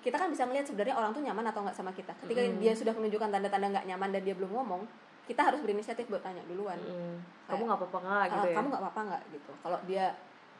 Kita 0.01 0.17
kan 0.17 0.29
bisa 0.29 0.45
melihat 0.45 0.65
sebenarnya 0.65 0.93
orang 0.93 1.11
tuh 1.11 1.21
nyaman 1.21 1.45
atau 1.45 1.61
nggak 1.61 1.73
sama 1.73 1.93
kita. 1.93 2.13
Ketika 2.21 2.41
Mm. 2.41 2.57
dia 2.57 2.73
sudah 2.73 2.93
menunjukkan 2.93 3.29
tanda-tanda 3.29 3.67
nggak 3.69 3.85
nyaman 3.85 4.09
dan 4.13 4.21
dia 4.21 4.33
belum 4.33 4.49
ngomong 4.51 4.81
kita 5.25 5.41
harus 5.43 5.59
berinisiatif 5.59 6.07
buat 6.07 6.21
tanya 6.21 6.41
duluan. 6.45 6.77
Mm. 6.79 7.17
kamu 7.45 7.61
nggak 7.63 7.77
apa-apa 7.77 7.97
nggak? 7.99 8.13
"Ah, 8.13 8.25
gitu 8.31 8.47
ya. 8.47 8.55
kamu 8.55 8.67
nggak 8.69 8.81
apa-apa 8.81 9.01
nggak? 9.03 9.23
Gitu. 9.33 9.51
Kalau 9.61 9.79
dia 9.85 10.05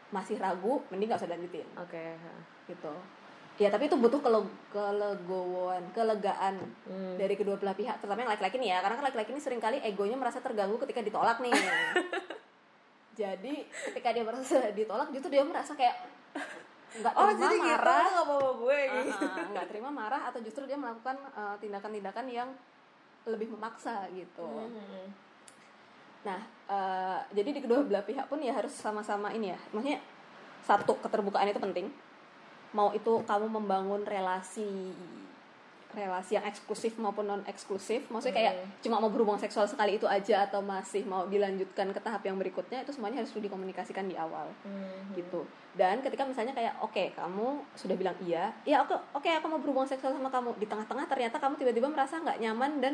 masih 0.07 0.35
ragu 0.37 0.79
mending 0.87 1.07
nggak 1.07 1.19
usah 1.19 1.29
lanjutin 1.29 1.67
oke 1.75 2.05
gitu. 2.65 2.93
Ya 3.57 3.67
tapi 3.67 3.89
itu 3.89 3.97
butuh 3.97 4.21
kele 4.21 4.45
kelegowoan 4.69 5.81
kelegaan 5.89 6.61
Hmm. 6.85 7.17
dari 7.17 7.33
kedua 7.33 7.57
belah 7.57 7.73
pihak 7.73 7.97
terutama 7.97 8.21
yang 8.21 8.31
laki-laki 8.31 8.55
nih 8.55 8.69
ya. 8.69 8.79
Karena 8.79 8.95
kan 8.95 9.05
laki-laki 9.09 9.33
ini 9.33 9.41
sering 9.41 9.57
kali 9.57 9.81
egonya 9.81 10.13
merasa 10.13 10.37
terganggu 10.37 10.77
ketika 10.77 11.01
ditolak 11.01 11.41
nih. 11.41 11.51
Jadi 13.17 13.65
ketika 13.65 14.13
dia 14.13 14.21
merasa 14.21 14.61
ditolak 14.77 15.09
justru 15.09 15.33
dia 15.33 15.41
merasa 15.41 15.73
kayak 15.73 15.95
nggak 16.87 17.13
oh 17.13 17.27
terima 17.27 17.41
jadi 17.43 17.55
gitu 17.57 17.67
marah. 17.67 18.05
nggak 18.07 18.25
apa-apa 18.29 18.51
gue 18.55 18.79
gitu. 18.79 19.09
Ah, 19.19 19.27
ah, 19.27 19.45
nggak 19.51 19.67
terima 19.67 19.89
marah 19.91 20.21
atau 20.23 20.39
justru 20.39 20.63
dia 20.63 20.77
melakukan 20.77 21.17
eh, 21.19 21.55
tindakan-tindakan 21.59 22.25
yang 22.29 22.49
lebih 23.25 23.49
memaksa 23.51 24.07
gitu. 24.13 24.45
Hmm. 24.47 25.09
Nah 26.27 26.41
eh, 26.67 27.19
jadi 27.31 27.49
di 27.55 27.61
kedua 27.63 27.79
belah 27.87 28.03
pihak 28.03 28.27
pun 28.27 28.43
ya 28.43 28.51
harus 28.51 28.75
sama-sama 28.75 29.31
ini 29.31 29.55
ya. 29.55 29.59
Maksudnya 29.71 30.03
satu 30.67 30.99
keterbukaan 30.99 31.47
itu 31.47 31.63
penting. 31.63 31.87
Mau 32.75 32.91
itu 32.91 33.23
kamu 33.23 33.47
membangun 33.47 34.03
relasi 34.03 34.91
relasi 35.95 36.35
yang 36.35 36.45
eksklusif 36.45 36.99
maupun 36.99 37.25
non 37.25 37.41
eksklusif 37.47 38.05
maksudnya 38.11 38.35
kayak 38.35 38.53
cuma 38.83 38.99
mau 38.99 39.07
berhubungan 39.07 39.39
seksual 39.39 39.65
sekali 39.65 39.95
itu 39.95 40.03
aja 40.05 40.45
atau 40.45 40.59
masih 40.59 41.07
mau 41.07 41.25
dilanjutkan 41.25 41.89
ke 41.95 41.99
tahap 42.03 42.21
yang 42.27 42.35
berikutnya 42.35 42.83
itu 42.83 42.91
semuanya 42.91 43.23
harus 43.23 43.31
dikomunikasikan 43.33 44.05
di 44.05 44.13
awal. 44.19 44.51
Hmm. 44.67 45.15
gitu. 45.15 45.47
Dan 45.73 46.03
ketika 46.03 46.27
misalnya 46.27 46.51
kayak 46.53 46.77
oke 46.83 47.03
kamu 47.15 47.63
sudah 47.73 47.95
bilang 47.95 48.17
iya. 48.21 48.51
Ya 48.67 48.83
oke 48.83 48.93
oke 49.15 49.29
aku 49.31 49.45
mau 49.47 49.59
berhubungan 49.63 49.89
seksual 49.89 50.13
sama 50.13 50.29
kamu. 50.29 50.59
Di 50.59 50.67
tengah-tengah 50.69 51.05
ternyata 51.09 51.37
kamu 51.39 51.55
tiba-tiba 51.55 51.87
merasa 51.89 52.19
nggak 52.19 52.37
nyaman 52.43 52.71
dan 52.83 52.93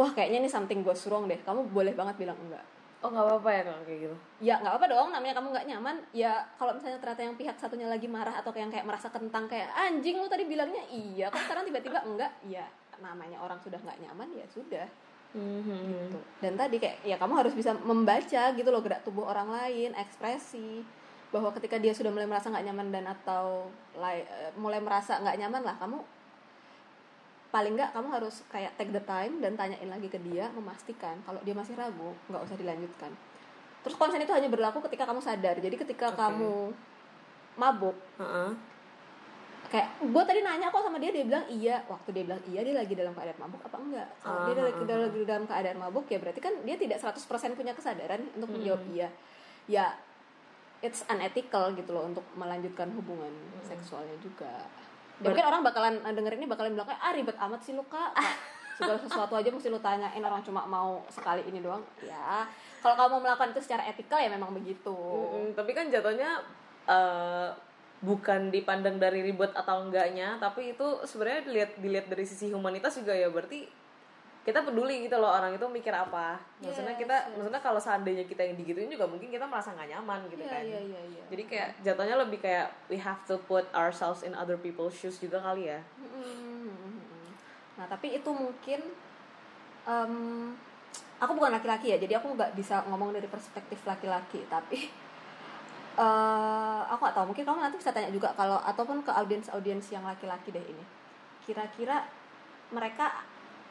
wah 0.00 0.10
kayaknya 0.16 0.40
ini 0.40 0.48
something 0.48 0.80
goes 0.80 1.04
wrong 1.12 1.28
deh. 1.28 1.36
Kamu 1.44 1.68
boleh 1.68 1.92
banget 1.92 2.16
bilang 2.16 2.40
enggak. 2.40 2.64
Oh 3.04 3.08
nggak 3.12 3.24
apa-apa 3.28 3.50
ya 3.52 3.62
kalau 3.68 3.80
kayak 3.84 3.98
gitu? 4.00 4.16
Ya 4.40 4.54
nggak 4.64 4.74
apa 4.80 4.84
dong. 4.88 5.08
Namanya 5.12 5.34
kamu 5.36 5.48
nggak 5.52 5.66
nyaman. 5.68 5.96
Ya 6.16 6.32
kalau 6.56 6.72
misalnya 6.72 6.96
ternyata 6.96 7.22
yang 7.28 7.36
pihak 7.36 7.56
satunya 7.60 7.88
lagi 7.88 8.08
marah 8.08 8.40
atau 8.40 8.48
kayak 8.48 8.72
kayak 8.72 8.88
merasa 8.88 9.12
kentang 9.12 9.44
kayak 9.44 9.68
anjing 9.76 10.16
lu 10.16 10.28
tadi 10.32 10.48
bilangnya 10.48 10.80
iya. 10.88 11.28
Kok 11.28 11.44
sekarang 11.44 11.68
tiba-tiba 11.68 12.00
enggak? 12.00 12.32
Ya 12.48 12.64
namanya 13.00 13.40
orang 13.40 13.60
sudah 13.60 13.80
nggak 13.80 14.00
nyaman 14.00 14.28
ya 14.32 14.46
sudah. 14.48 14.88
Hmm. 15.30 15.62
gitu. 15.62 16.18
Dan 16.42 16.58
tadi 16.58 16.82
kayak 16.82 17.06
ya 17.06 17.14
kamu 17.14 17.38
harus 17.38 17.54
bisa 17.54 17.70
membaca 17.86 18.50
gitu 18.50 18.66
loh 18.66 18.82
gerak 18.82 19.06
tubuh 19.06 19.30
orang 19.30 19.46
lain 19.46 19.94
ekspresi 19.94 20.82
bahwa 21.30 21.54
ketika 21.54 21.78
dia 21.78 21.94
sudah 21.94 22.10
mulai 22.10 22.26
merasa 22.26 22.50
nggak 22.50 22.66
nyaman 22.66 22.88
dan 22.90 23.04
atau 23.06 23.70
lai- 23.94 24.26
mulai 24.58 24.82
merasa 24.82 25.22
nggak 25.22 25.38
nyaman 25.38 25.62
lah 25.62 25.78
kamu 25.78 26.02
paling 27.50 27.74
nggak 27.74 27.90
kamu 27.90 28.08
harus 28.10 28.46
kayak 28.46 28.70
take 28.74 28.90
the 28.90 29.02
time 29.02 29.38
dan 29.38 29.54
tanyain 29.54 29.86
lagi 29.86 30.06
ke 30.06 30.18
dia 30.22 30.46
memastikan 30.50 31.18
kalau 31.22 31.42
dia 31.42 31.50
masih 31.50 31.74
ragu 31.74 32.14
nggak 32.26 32.42
usah 32.42 32.54
dilanjutkan 32.54 33.10
terus 33.82 33.96
konsen 33.96 34.18
itu 34.18 34.30
hanya 34.30 34.46
berlaku 34.46 34.78
ketika 34.86 35.02
kamu 35.04 35.18
sadar 35.18 35.58
jadi 35.58 35.74
ketika 35.74 36.10
Oke. 36.10 36.16
kamu 36.16 36.54
mabuk 37.56 37.96
Heeh. 38.16 38.50
kayak 39.66 39.86
gue 40.00 40.22
tadi 40.24 40.40
nanya 40.40 40.66
kok 40.68 40.82
sama 40.82 40.98
dia 40.98 41.10
dia 41.10 41.22
bilang 41.22 41.46
iya 41.46 41.82
waktu 41.86 42.10
dia 42.10 42.22
bilang 42.26 42.42
iya 42.46 42.60
dia 42.62 42.74
lagi 42.74 42.94
dalam 42.94 43.12
keadaan 43.12 43.38
mabuk 43.38 43.62
apa 43.62 43.76
enggak 43.78 44.08
kalau 44.18 44.38
dia 44.44 44.54
Ah, 44.54 44.66
lagi, 44.66 44.82
ah, 44.82 44.98
lagi 45.00 45.20
dalam 45.22 45.44
keadaan 45.44 45.78
mabuk 45.78 46.06
ya 46.06 46.18
berarti 46.18 46.40
kan 46.40 46.54
dia 46.62 46.74
tidak 46.74 46.98
100% 46.98 47.18
punya 47.54 47.74
kesadaran 47.74 48.22
untuk 48.34 48.46
Hmm. 48.46 48.56
menjawab 48.58 48.82
iya 48.90 49.08
ya 49.66 49.86
it's 50.80 51.02
unethical 51.06 51.70
gitu 51.72 51.90
loh 51.90 52.06
untuk 52.06 52.22
melanjutkan 52.34 52.90
hubungan 52.90 53.30
Hmm. 53.30 53.62
seksualnya 53.62 54.14
juga 54.18 54.66
Dan 55.20 55.36
mungkin 55.36 55.46
orang 55.46 55.62
bakalan 55.62 55.94
eh, 56.00 56.14
denger 56.16 56.32
ini 56.40 56.46
bakalan 56.48 56.72
bilang 56.72 56.88
kayak 56.88 57.02
ah 57.04 57.12
ribet 57.12 57.36
amat 57.36 57.60
sih 57.60 57.76
lu 57.76 57.84
kak 57.86 58.16
segala 58.80 58.96
sesuatu 58.96 59.36
aja 59.36 59.52
mesti 59.52 59.68
lu 59.68 59.76
tanyain 59.76 60.24
orang 60.24 60.40
cuma 60.40 60.64
mau 60.64 61.04
sekali 61.12 61.44
ini 61.44 61.60
doang. 61.60 61.84
Ya 62.00 62.48
kalau 62.80 62.96
kamu 62.96 63.20
melakukan 63.20 63.52
itu 63.52 63.60
secara 63.60 63.84
etikal 63.84 64.16
ya 64.16 64.32
memang 64.32 64.56
begitu. 64.56 64.96
Mm-mm, 64.96 65.52
tapi 65.52 65.76
kan 65.76 65.92
jatuhnya 65.92 66.40
eh, 66.88 67.48
bukan 68.00 68.48
dipandang 68.48 68.96
dari 68.96 69.20
ribet 69.20 69.52
atau 69.52 69.84
enggaknya 69.84 70.40
tapi 70.40 70.72
itu 70.72 71.04
sebenarnya 71.04 71.44
dilihat 71.44 71.70
dilihat 71.76 72.06
dari 72.08 72.24
sisi 72.24 72.48
humanitas 72.48 72.96
juga 72.96 73.12
ya. 73.12 73.28
Berarti 73.28 73.68
kita 74.50 74.66
peduli 74.66 75.06
gitu 75.06 75.14
loh 75.16 75.30
orang 75.30 75.54
itu 75.54 75.62
mikir 75.64 75.94
apa 75.94 76.34
maksudnya 76.58 76.92
Yes, 76.92 77.00
kita 77.00 77.16
yes. 77.16 77.32
maksudnya 77.38 77.62
kalau 77.62 77.78
seandainya 77.78 78.26
kita 78.26 78.42
yang 78.42 78.58
digituin 78.58 78.90
juga 78.90 79.06
mungkin 79.06 79.30
kita 79.30 79.46
merasa 79.46 79.70
nggak 79.70 79.88
nyaman 79.94 80.26
gitu 80.26 80.42
Iya, 80.42 80.50
kan 80.50 80.62
iya, 80.66 80.80
iya, 80.82 81.00
iya. 81.06 81.22
jadi 81.30 81.42
kayak 81.46 81.68
jatuhnya 81.86 82.16
lebih 82.18 82.38
kayak 82.42 82.66
we 82.90 82.98
have 82.98 83.22
to 83.24 83.38
put 83.46 83.62
ourselves 83.70 84.20
in 84.20 84.34
other 84.34 84.58
people's 84.58 84.92
shoes 84.92 85.16
juga 85.16 85.38
kali 85.38 85.70
ya. 85.70 85.78
Nah, 87.78 87.88
tapi 87.88 88.12
itu 88.12 88.28
mungkin 88.28 88.80
em, 89.88 90.14
aku 91.16 91.32
bukan 91.32 91.48
laki-laki 91.48 91.94
ya, 91.94 91.98
jadi 92.00 92.20
aku 92.20 92.36
nggak 92.36 92.52
bisa 92.52 92.84
ngomong 92.92 93.16
dari 93.16 93.24
perspektif 93.24 93.80
laki-laki, 93.88 94.44
tapi 94.52 94.84
eh 96.02 96.80
aku 96.92 97.00
nggak 97.00 97.16
tahu. 97.16 97.26
Mungkin 97.32 97.44
kamu 97.44 97.58
nanti 97.64 97.76
bisa 97.80 97.88
tanya 97.88 98.12
juga 98.12 98.36
kalau 98.36 98.60
ataupun 98.60 99.00
ke 99.00 99.08
audiens-audiens 99.12 99.86
yang 99.92 100.04
laki-laki 100.04 100.52
deh 100.52 100.60
ini. 100.60 100.84
Kira-kira 101.40 102.04
mereka 102.70 103.24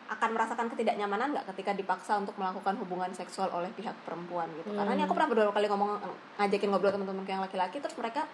akan 0.09 0.29
merasakan 0.33 0.67
ketidaknyamanan 0.73 1.37
nggak 1.37 1.45
ketika 1.53 1.71
dipaksa 1.77 2.17
untuk 2.17 2.33
melakukan 2.41 2.73
hubungan 2.81 3.13
seksual 3.13 3.53
oleh 3.53 3.69
pihak 3.77 3.93
perempuan 4.03 4.49
gitu? 4.57 4.73
Karena 4.73 4.97
ini 4.97 5.05
aku 5.05 5.13
pernah 5.13 5.29
beberapa 5.29 5.53
kali 5.53 5.69
ngomong 5.69 6.01
ngajakin 6.41 6.69
ngobrol 6.73 6.93
teman-teman 6.93 7.25
yang 7.29 7.43
laki-laki, 7.45 7.77
terus 7.77 7.93
mereka 7.93 8.25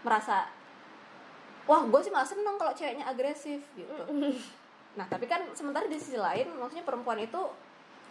merasa 0.00 0.48
wah 1.68 1.86
gue 1.86 2.00
sih 2.02 2.12
malah 2.12 2.26
seneng 2.26 2.56
kalau 2.58 2.72
ceweknya 2.74 3.06
agresif 3.06 3.62
gitu 3.78 3.94
nah 4.98 5.06
tapi 5.06 5.30
kan 5.30 5.46
sementara 5.54 5.86
di 5.86 5.94
sisi 5.94 6.18
lain 6.18 6.50
maksudnya 6.58 6.82
perempuan 6.82 7.22
itu 7.22 7.38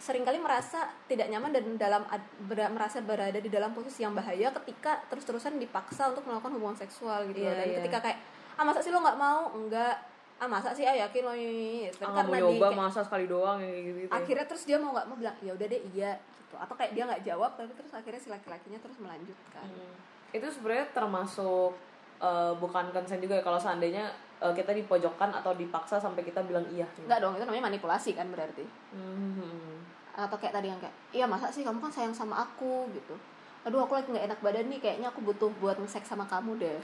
sering 0.00 0.24
kali 0.24 0.40
merasa 0.40 0.88
tidak 1.04 1.28
nyaman 1.28 1.52
dan 1.52 1.64
dalam 1.76 2.02
ber- 2.48 2.72
merasa 2.72 3.04
berada 3.04 3.36
di 3.36 3.52
dalam 3.52 3.76
posisi 3.76 4.00
yang 4.00 4.16
bahaya 4.16 4.48
ketika 4.48 4.96
terus-terusan 5.12 5.60
dipaksa 5.60 6.08
untuk 6.08 6.24
melakukan 6.24 6.56
hubungan 6.56 6.72
seksual 6.72 7.28
gitu. 7.28 7.44
Iya, 7.44 7.52
dan 7.52 7.66
iya. 7.68 7.76
ketika 7.84 8.08
kayak 8.08 8.18
ah 8.56 8.64
masa 8.64 8.80
sih 8.80 8.88
lo 8.88 9.04
nggak 9.04 9.20
mau 9.20 9.52
enggak 9.52 10.00
ah 10.40 10.48
masa 10.48 10.72
sih 10.72 10.82
ah 10.82 10.96
yakin 10.98 11.22
lo 11.22 11.32
ini 11.32 11.92
ah, 12.00 12.08
nggak 12.10 12.26
mau 12.26 12.34
nyoba 12.34 12.66
kayak- 12.66 12.80
masa 12.80 13.00
sekali 13.00 13.26
doang 13.26 13.60
gitu, 13.60 14.00
-gitu. 14.00 14.10
akhirnya 14.10 14.46
terus 14.46 14.64
dia 14.64 14.76
mau 14.76 14.90
nggak 14.90 15.06
mau 15.06 15.14
bilang 15.14 15.36
ya 15.38 15.52
udah 15.52 15.66
deh 15.66 15.80
iya 15.90 16.16
gitu 16.16 16.56
atau 16.56 16.74
kayak 16.74 16.92
dia 16.92 17.04
nggak 17.04 17.22
jawab 17.22 17.50
tapi 17.54 17.72
terus 17.74 17.92
akhirnya 17.92 18.18
si 18.18 18.28
laki-lakinya 18.28 18.78
terus 18.78 18.96
melanjutkan 18.96 19.68
Hmm. 19.68 19.94
itu 20.32 20.46
sebenarnya 20.48 20.86
termasuk 20.90 21.76
eh, 22.18 22.52
bukan 22.54 22.84
consent 22.90 23.18
juga 23.18 23.34
ya 23.34 23.42
kalau 23.42 23.56
seandainya 23.56 24.08
eh, 24.38 24.52
kita 24.52 24.72
dipojokkan 24.74 25.30
atau 25.34 25.52
dipaksa 25.52 25.96
sampai 25.96 26.20
kita 26.22 26.40
bilang 26.40 26.64
iya 26.68 26.88
Enggak 26.98 27.20
dong, 27.20 27.32
itu 27.34 27.44
namanya 27.44 27.64
manipulasi 27.66 28.12
kan 28.12 28.24
berarti. 28.26 28.64
Hmm. 28.90 29.76
Atau 30.12 30.36
kayak 30.36 30.52
tadi 30.54 30.68
yang 30.68 30.76
kayak, 30.76 30.92
iya 31.12 31.24
masa 31.24 31.48
sih 31.48 31.60
kamu 31.60 31.76
kan 31.78 31.88
sayang 31.90 32.12
sama 32.12 32.36
aku 32.38 32.88
gitu. 32.90 33.16
Aduh 33.62 33.80
aku 33.80 33.92
lagi 33.94 34.08
nggak 34.08 34.26
enak 34.26 34.40
badan 34.40 34.66
nih, 34.66 34.78
kayaknya 34.78 35.08
aku 35.08 35.20
butuh 35.22 35.48
buat 35.56 35.76
nge-sex 35.76 36.04
sama 36.06 36.24
kamu 36.24 36.56
deh. 36.56 36.80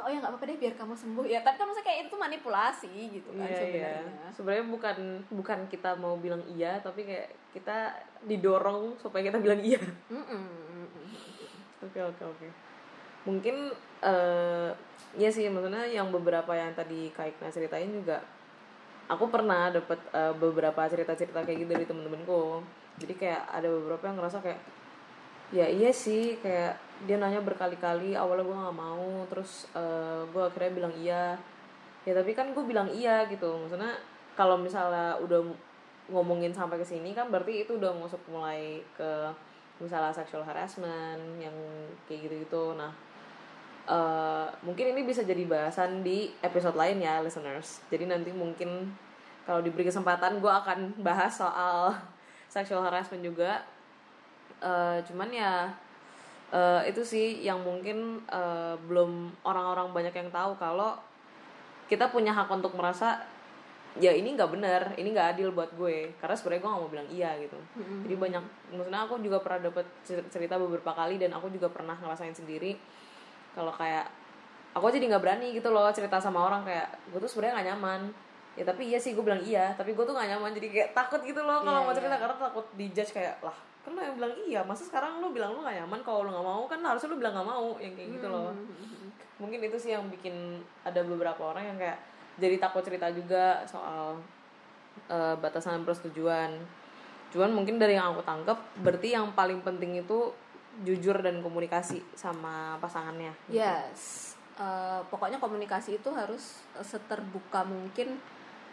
Oh 0.00 0.08
ya 0.08 0.16
nggak 0.18 0.32
apa-apa 0.32 0.48
deh 0.48 0.58
biar 0.58 0.74
kamu 0.74 0.94
sembuh 0.96 1.26
ya. 1.28 1.40
Tapi 1.44 1.56
kan 1.60 1.66
maksudnya 1.68 1.86
kayak 1.86 2.00
itu 2.08 2.16
manipulasi 2.16 2.92
gitu 3.20 3.28
kan 3.36 3.46
Iya, 3.46 3.52
iya. 3.52 3.60
sebenarnya. 3.60 4.26
Sebenarnya 4.34 4.64
bukan 4.66 4.96
bukan 5.30 5.58
kita 5.68 5.90
mau 6.00 6.16
bilang 6.16 6.42
iya, 6.50 6.80
tapi 6.80 7.04
kayak 7.06 7.28
kita 7.52 7.94
didorong 8.24 8.96
supaya 8.98 9.28
kita 9.28 9.38
bilang 9.38 9.60
iya. 9.60 9.78
Oke 11.80 12.00
oke 12.00 12.22
oke. 12.24 12.48
Mungkin 13.28 13.56
eh 14.00 14.70
ya 15.20 15.28
sih 15.28 15.44
maksudnya 15.52 15.84
yang 15.84 16.08
beberapa 16.08 16.56
yang 16.56 16.72
tadi 16.72 17.12
Kak 17.12 17.36
Ikna 17.36 17.52
ceritain 17.52 17.90
juga 17.92 18.24
aku 19.10 19.28
pernah 19.28 19.68
dapet 19.68 20.00
eh, 20.14 20.32
beberapa 20.34 20.80
cerita-cerita 20.88 21.44
kayak 21.44 21.58
gitu 21.66 21.70
dari 21.76 21.86
temen-temenku. 21.86 22.64
Jadi 23.00 23.14
kayak 23.16 23.42
ada 23.52 23.68
beberapa 23.68 24.08
yang 24.08 24.16
ngerasa 24.18 24.38
kayak 24.40 24.60
ya 25.50 25.66
iya 25.66 25.90
sih 25.90 26.38
kayak 26.38 26.78
dia 27.08 27.16
nanya 27.16 27.40
berkali-kali 27.40 28.12
awalnya 28.12 28.44
gue 28.44 28.56
nggak 28.56 28.76
mau 28.76 29.24
terus 29.32 29.68
eh, 29.72 30.22
gue 30.28 30.42
akhirnya 30.42 30.72
bilang 30.72 30.94
iya. 31.00 31.24
Ya 32.04 32.12
tapi 32.16 32.32
kan 32.32 32.52
gue 32.52 32.64
bilang 32.64 32.88
iya 32.92 33.24
gitu. 33.28 33.48
Maksudnya 33.60 33.92
kalau 34.36 34.56
misalnya 34.56 35.16
udah 35.20 35.40
ngomongin 36.10 36.50
sampai 36.50 36.80
ke 36.80 36.86
sini 36.86 37.14
kan 37.14 37.30
berarti 37.30 37.64
itu 37.64 37.78
udah 37.78 37.94
masuk 37.94 38.18
mulai 38.32 38.82
ke 38.98 39.10
misalnya 39.80 40.12
sexual 40.12 40.44
harassment 40.44 41.20
yang 41.40 41.54
kayak 42.04 42.28
gitu-gitu. 42.28 42.76
Nah 42.76 42.92
eh, 43.88 44.46
mungkin 44.64 44.92
ini 44.96 45.04
bisa 45.04 45.24
jadi 45.24 45.44
bahasan 45.48 46.04
di 46.04 46.32
episode 46.44 46.76
lain 46.76 47.00
ya 47.00 47.24
listeners. 47.24 47.80
Jadi 47.88 48.08
nanti 48.08 48.30
mungkin 48.32 48.92
kalau 49.48 49.64
diberi 49.64 49.88
kesempatan 49.88 50.38
gue 50.38 50.52
akan 50.52 51.00
bahas 51.00 51.32
soal 51.36 51.96
sexual 52.54 52.84
harassment 52.84 53.24
juga. 53.24 53.64
Eh, 54.60 54.98
cuman 55.08 55.28
ya 55.32 55.72
eh, 56.50 56.82
itu 56.86 57.02
sih 57.02 57.26
yang 57.40 57.60
mungkin 57.60 57.98
eh, 58.26 58.74
belum 58.86 59.10
orang-orang 59.42 59.90
banyak 59.90 60.14
yang 60.14 60.30
tahu 60.30 60.54
kalau 60.54 60.98
kita 61.86 62.06
punya 62.08 62.30
hak 62.30 62.46
untuk 62.46 62.70
merasa 62.74 63.18
ya 63.98 64.14
ini 64.14 64.38
nggak 64.38 64.50
benar 64.54 64.94
ini 64.94 65.10
nggak 65.10 65.34
adil 65.34 65.50
buat 65.50 65.74
gue. 65.74 66.14
Karena 66.18 66.34
sebenarnya 66.34 66.62
gue 66.62 66.70
nggak 66.70 66.82
mau 66.82 66.90
bilang 66.90 67.08
iya 67.10 67.30
gitu. 67.36 67.58
Jadi 68.06 68.14
banyak 68.14 68.42
maksudnya 68.70 69.00
aku 69.02 69.18
juga 69.18 69.38
pernah 69.42 69.66
dapet 69.66 69.86
cer- 70.06 70.28
cerita 70.30 70.54
beberapa 70.54 70.94
kali 70.94 71.18
dan 71.18 71.34
aku 71.34 71.50
juga 71.50 71.66
pernah 71.66 71.98
ngerasain 71.98 72.30
sendiri. 72.30 72.78
Kalau 73.50 73.74
kayak 73.74 74.06
aku 74.70 74.86
jadi 74.88 75.10
nggak 75.10 75.22
berani 75.22 75.50
gitu 75.50 75.74
loh 75.74 75.90
cerita 75.90 76.22
sama 76.22 76.46
orang 76.46 76.62
kayak 76.62 76.86
gue 77.10 77.18
tuh 77.18 77.26
sebenarnya 77.26 77.54
nggak 77.58 77.68
nyaman. 77.74 78.00
Ya 78.54 78.62
tapi 78.62 78.82
iya 78.86 78.98
sih 79.02 79.10
gue 79.10 79.22
bilang 79.22 79.42
iya 79.42 79.74
tapi 79.74 79.90
gue 79.90 80.04
tuh 80.06 80.14
nggak 80.14 80.38
nyaman. 80.38 80.54
Jadi 80.54 80.66
kayak 80.70 80.90
takut 80.94 81.18
gitu 81.26 81.42
loh 81.42 81.58
kalau 81.58 81.82
Iya, 81.82 81.86
mau 81.86 81.94
cerita 81.94 82.14
iya. 82.14 82.22
karena 82.22 82.36
takut 82.38 82.66
dijudge 82.78 83.10
kayak 83.10 83.42
lah 83.42 83.58
kan 83.80 83.96
lo 83.96 84.00
yang 84.04 84.16
bilang 84.20 84.32
iya 84.44 84.60
masa 84.60 84.84
sekarang 84.84 85.24
lo 85.24 85.32
bilang 85.32 85.56
lo 85.56 85.64
gak 85.64 85.72
nyaman 85.72 86.00
kalau 86.04 86.28
lo 86.28 86.30
gak 86.36 86.46
mau 86.46 86.62
kan 86.68 86.80
harusnya 86.84 87.08
lo 87.12 87.16
bilang 87.16 87.34
gak 87.36 87.48
mau 87.48 87.66
yang 87.80 87.92
kayak 87.96 88.08
gitu 88.20 88.26
loh. 88.28 88.52
Mungkin 89.40 89.58
itu 89.64 89.76
sih 89.80 89.96
yang 89.96 90.04
bikin 90.12 90.60
ada 90.84 91.00
beberapa 91.00 91.40
orang 91.52 91.74
yang 91.74 91.78
kayak 91.80 91.98
jadi 92.36 92.56
takut 92.60 92.84
cerita 92.84 93.08
juga 93.08 93.64
soal 93.64 94.20
eh, 95.08 95.34
batasan 95.40 95.84
persetujuan. 95.84 96.60
Cuman 97.32 97.50
mungkin 97.56 97.80
dari 97.80 97.96
yang 97.96 98.12
aku 98.12 98.22
tangkap 98.26 98.58
berarti 98.84 99.16
yang 99.16 99.32
paling 99.32 99.64
penting 99.64 100.04
itu 100.04 100.32
jujur 100.84 101.18
dan 101.18 101.40
komunikasi 101.40 102.04
sama 102.14 102.78
pasangannya. 102.78 103.32
Yes, 103.50 104.30
Eh, 104.60 105.00
pokoknya 105.08 105.40
komunikasi 105.40 105.96
itu 105.96 106.12
harus 106.12 106.60
seterbuka 106.84 107.64
mungkin 107.64 108.20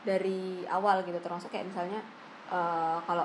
dari 0.04 0.68
awal 0.68 1.00
gitu. 1.08 1.16
Termasuk 1.24 1.48
kayak 1.48 1.72
misalnya 1.72 2.04
eh, 2.52 2.98
kalau 3.08 3.24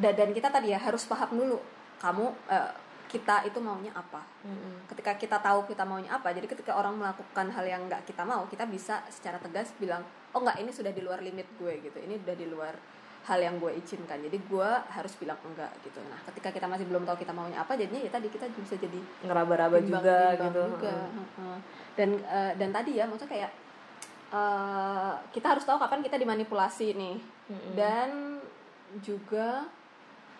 dan, 0.00 0.30
kita 0.36 0.48
tadi 0.52 0.72
ya 0.72 0.78
harus 0.80 1.08
paham 1.08 1.36
dulu 1.36 1.58
kamu 2.00 2.26
eh, 2.48 2.72
kita 3.10 3.42
itu 3.42 3.58
maunya 3.58 3.90
apa. 3.90 4.22
Mm-mm. 4.46 4.86
Ketika 4.86 5.18
kita 5.18 5.42
tahu 5.42 5.66
kita 5.66 5.82
maunya 5.82 6.14
apa, 6.14 6.30
jadi 6.30 6.46
ketika 6.46 6.78
orang 6.78 6.94
melakukan 6.94 7.50
hal 7.50 7.66
yang 7.66 7.82
nggak 7.90 8.06
kita 8.06 8.22
mau, 8.22 8.46
kita 8.46 8.70
bisa 8.70 9.02
secara 9.10 9.42
tegas 9.42 9.74
bilang, 9.82 10.06
oh 10.30 10.38
nggak 10.38 10.62
ini 10.62 10.70
sudah 10.70 10.94
di 10.94 11.02
luar 11.02 11.18
limit 11.18 11.50
gue 11.58 11.82
gitu, 11.82 11.98
ini 11.98 12.22
udah 12.22 12.36
di 12.38 12.46
luar 12.46 12.74
hal 13.20 13.36
yang 13.42 13.58
gue 13.60 13.74
izinkan, 13.76 14.16
jadi 14.16 14.38
gue 14.38 14.70
harus 14.94 15.12
bilang 15.18 15.36
enggak 15.44 15.68
gitu. 15.84 16.00
Nah, 16.08 16.16
ketika 16.30 16.54
kita 16.54 16.64
masih 16.70 16.88
belum 16.88 17.04
tahu 17.04 17.20
kita 17.20 17.34
maunya 17.34 17.60
apa, 17.60 17.76
jadinya 17.76 18.00
ya 18.00 18.08
tadi 18.14 18.32
kita 18.32 18.48
bisa 18.48 18.78
jadi 18.80 19.00
ngeraba-raba 19.26 19.76
bimbang- 19.76 20.00
juga 20.00 20.18
bimbang 20.38 20.50
gitu 20.54 20.60
juga. 20.78 20.94
Mm. 20.96 21.18
Heeh. 21.18 21.58
dan 21.98 22.10
eh, 22.16 22.52
dan 22.56 22.70
tadi 22.72 22.90
ya 22.96 23.04
maksudnya 23.10 23.28
kayak 23.28 23.50
eh, 24.32 25.12
kita 25.34 25.46
harus 25.52 25.64
tahu 25.66 25.76
kapan 25.82 26.00
kita 26.00 26.16
dimanipulasi 26.16 26.96
nih 26.96 27.16
Mm-mm. 27.50 27.72
dan 27.76 28.39
juga 28.98 29.70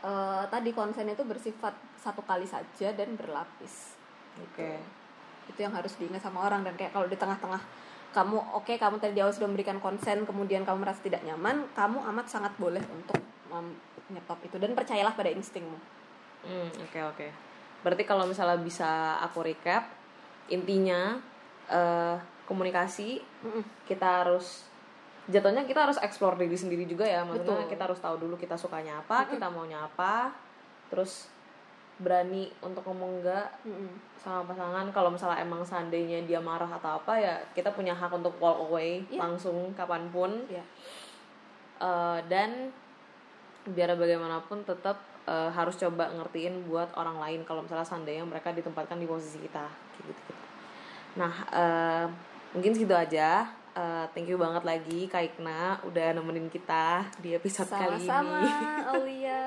eh, 0.03 0.45
tadi 0.51 0.75
konsen 0.75 1.07
itu 1.07 1.23
bersifat 1.23 1.75
satu 1.95 2.27
kali 2.27 2.45
saja 2.45 2.91
dan 2.91 3.15
berlapis 3.15 3.95
oke 4.43 4.71
itu 5.51 5.59
yang 5.63 5.75
harus 5.75 5.95
diingat 5.99 6.23
sama 6.23 6.47
orang 6.47 6.67
dan 6.67 6.75
kayak 6.75 6.95
kalau 6.95 7.07
di 7.07 7.19
tengah-tengah 7.19 7.63
kamu 8.11 8.39
oke 8.59 8.75
kamu 8.75 8.99
tadi 8.99 9.15
di 9.15 9.23
awal 9.23 9.31
sudah 9.31 9.47
memberikan 9.47 9.79
konsen 9.79 10.27
kemudian 10.27 10.67
kamu 10.67 10.83
merasa 10.83 10.99
tidak 11.03 11.23
nyaman 11.23 11.67
kamu 11.79 11.99
amat 12.11 12.27
sangat 12.27 12.53
boleh 12.59 12.83
untuk 12.91 13.19
menyetop 14.11 14.39
itu 14.47 14.59
dan 14.59 14.75
percayalah 14.75 15.15
pada 15.15 15.31
instingmu 15.31 15.79
Hmm, 16.41 16.73
oke 16.73 17.01
oke. 17.05 17.29
Berarti 17.85 18.05
kalau 18.09 18.25
misalnya 18.25 18.57
bisa 18.61 19.21
aku 19.21 19.45
recap, 19.45 19.89
intinya 20.49 21.21
eh, 21.69 22.17
komunikasi 22.49 23.21
Mm-mm. 23.45 23.65
kita 23.85 24.25
harus 24.25 24.65
jatuhnya 25.31 25.63
kita 25.65 25.87
harus 25.87 25.99
explore 26.03 26.37
diri 26.37 26.59
sendiri 26.59 26.85
juga 26.85 27.07
ya. 27.07 27.23
Maksudnya 27.23 27.65
Betul. 27.65 27.73
kita 27.73 27.83
harus 27.87 28.01
tahu 28.03 28.17
dulu 28.19 28.35
kita 28.37 28.59
sukanya 28.59 28.99
apa, 29.01 29.25
kita 29.31 29.47
maunya 29.49 29.81
apa, 29.81 30.35
terus 30.91 31.31
berani 32.01 32.49
untuk 32.65 32.81
ngomong 32.89 33.21
enggak 33.21 33.47
Mm-mm. 33.63 33.93
sama 34.19 34.45
pasangan. 34.51 34.89
Kalau 34.91 35.13
misalnya 35.13 35.39
emang 35.41 35.63
seandainya 35.63 36.25
dia 36.25 36.41
marah 36.41 36.69
atau 36.69 36.97
apa 36.99 37.15
ya 37.17 37.37
kita 37.53 37.71
punya 37.71 37.93
hak 37.93 38.11
untuk 38.11 38.35
walk 38.41 38.69
away 38.69 39.05
Iya. 39.09 39.21
langsung 39.23 39.71
kapan 39.79 40.11
pun. 40.11 40.33
Iya. 40.49 40.65
Eh, 41.81 42.19
dan 42.29 42.69
biar 43.65 43.93
bagaimanapun 43.97 44.65
tetap 44.65 44.97
eh, 45.29 45.51
harus 45.53 45.77
coba 45.77 46.09
ngertiin 46.17 46.65
buat 46.65 46.89
orang 46.97 47.21
lain 47.21 47.41
kalau 47.45 47.61
misalnya 47.61 47.85
seandainya 47.85 48.25
mereka 48.25 48.53
ditempatkan 48.57 48.97
di 48.97 49.05
posisi 49.05 49.37
kita 49.41 49.69
kayak 49.69 50.05
gitu 50.09 50.21
gitu 50.33 50.45
nah 51.21 51.33
eh, 51.53 52.05
mungkin 52.57 52.73
segitu 52.73 52.97
aja 52.97 53.45
Eh, 53.81 54.05
thank 54.13 54.29
you 54.29 54.37
banget 54.37 54.61
lagi 54.61 55.09
Kak 55.09 55.25
Ikna 55.25 55.81
udah 55.89 56.13
nemenin 56.13 56.53
kita 56.53 57.09
di 57.17 57.33
episode 57.33 57.73
kali 57.73 58.05
sama-sama 58.05 58.45
ini 58.45 58.67
Aulia. 58.93 59.45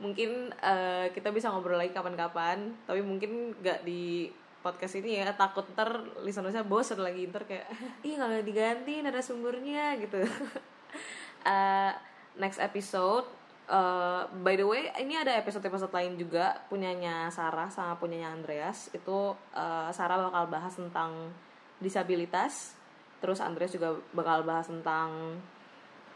Mungkin 0.00 0.48
eh, 0.64 1.12
kita 1.12 1.28
bisa 1.28 1.52
ngobrol 1.52 1.76
lagi 1.76 1.92
kapan-kapan 1.92 2.72
tapi 2.88 3.04
mungkin 3.04 3.52
nggak 3.60 3.84
di 3.84 4.32
podcast 4.64 4.96
ini 4.96 5.20
ya 5.20 5.28
takut 5.36 5.68
ntar 5.76 5.92
listenersnya 6.24 6.64
bosan 6.64 7.04
lagi 7.04 7.28
ntar 7.28 7.44
kayak 7.44 7.68
ih 8.00 8.16
nggak 8.16 8.48
diganti 8.48 9.04
narasumbernya 9.04 10.00
gitu. 10.00 10.24
Uh, 11.44 11.92
next 12.40 12.56
episode 12.64 13.28
uh, 13.68 14.24
by 14.40 14.56
the 14.56 14.64
way 14.64 14.88
ini 14.96 15.20
ada 15.20 15.36
episode-episode 15.36 15.92
lain 15.92 16.16
juga 16.16 16.64
punyanya 16.72 17.28
Sarah 17.28 17.68
sama 17.68 18.00
punyanya 18.00 18.32
Andreas. 18.32 18.88
Itu 18.96 19.36
uh, 19.36 19.92
Sarah 19.92 20.32
bakal 20.32 20.48
bahas 20.48 20.72
tentang 20.80 21.28
disabilitas 21.76 22.80
terus 23.24 23.40
Andreas 23.40 23.72
juga 23.72 23.96
bakal 24.12 24.44
bahas 24.44 24.68
tentang 24.68 25.40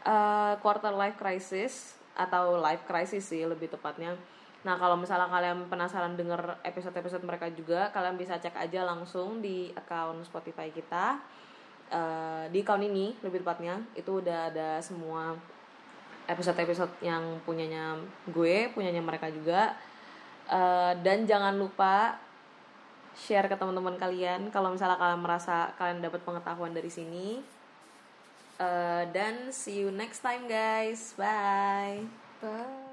uh, 0.05 0.53
quarter 0.61 0.93
life 0.93 1.17
crisis 1.17 1.97
atau 2.13 2.61
life 2.61 2.85
crisis 2.85 3.25
sih 3.25 3.41
lebih 3.49 3.73
tepatnya 3.73 4.13
Nah 4.59 4.75
kalau 4.75 4.99
misalnya 4.99 5.31
kalian 5.31 5.71
penasaran 5.71 6.19
denger 6.19 6.59
episode-episode 6.67 7.23
mereka 7.23 7.47
juga, 7.55 7.87
kalian 7.95 8.19
bisa 8.19 8.35
cek 8.35 8.59
aja 8.59 8.83
langsung 8.83 9.39
di 9.39 9.71
akun 9.71 10.19
Spotify 10.27 10.67
kita. 10.71 11.19
Uh, 11.89 12.45
di 12.53 12.61
account 12.61 12.85
ini 12.85 13.17
lebih 13.25 13.41
tepatnya 13.41 13.81
itu 13.97 14.21
udah 14.21 14.53
ada 14.53 14.77
semua 14.77 15.33
episode-episode 16.29 17.01
yang 17.01 17.41
punyanya 17.47 17.97
gue, 18.29 18.69
punyanya 18.75 19.01
mereka 19.01 19.31
juga. 19.31 19.73
Uh, 20.49 20.93
dan 21.01 21.23
jangan 21.23 21.55
lupa 21.55 22.19
share 23.19 23.51
ke 23.51 23.55
teman-teman 23.59 23.99
kalian 23.99 24.47
kalau 24.47 24.71
misalnya 24.71 24.95
kalian 24.95 25.19
merasa 25.19 25.75
kalian 25.75 25.99
dapat 25.99 26.23
pengetahuan 26.23 26.71
dari 26.71 26.87
sini. 26.87 27.43
Uh, 28.59 29.07
dan 29.15 29.51
see 29.51 29.83
you 29.83 29.91
next 29.91 30.23
time 30.23 30.47
guys. 30.47 31.15
Bye. 31.19 32.07
Bye. 32.39 32.88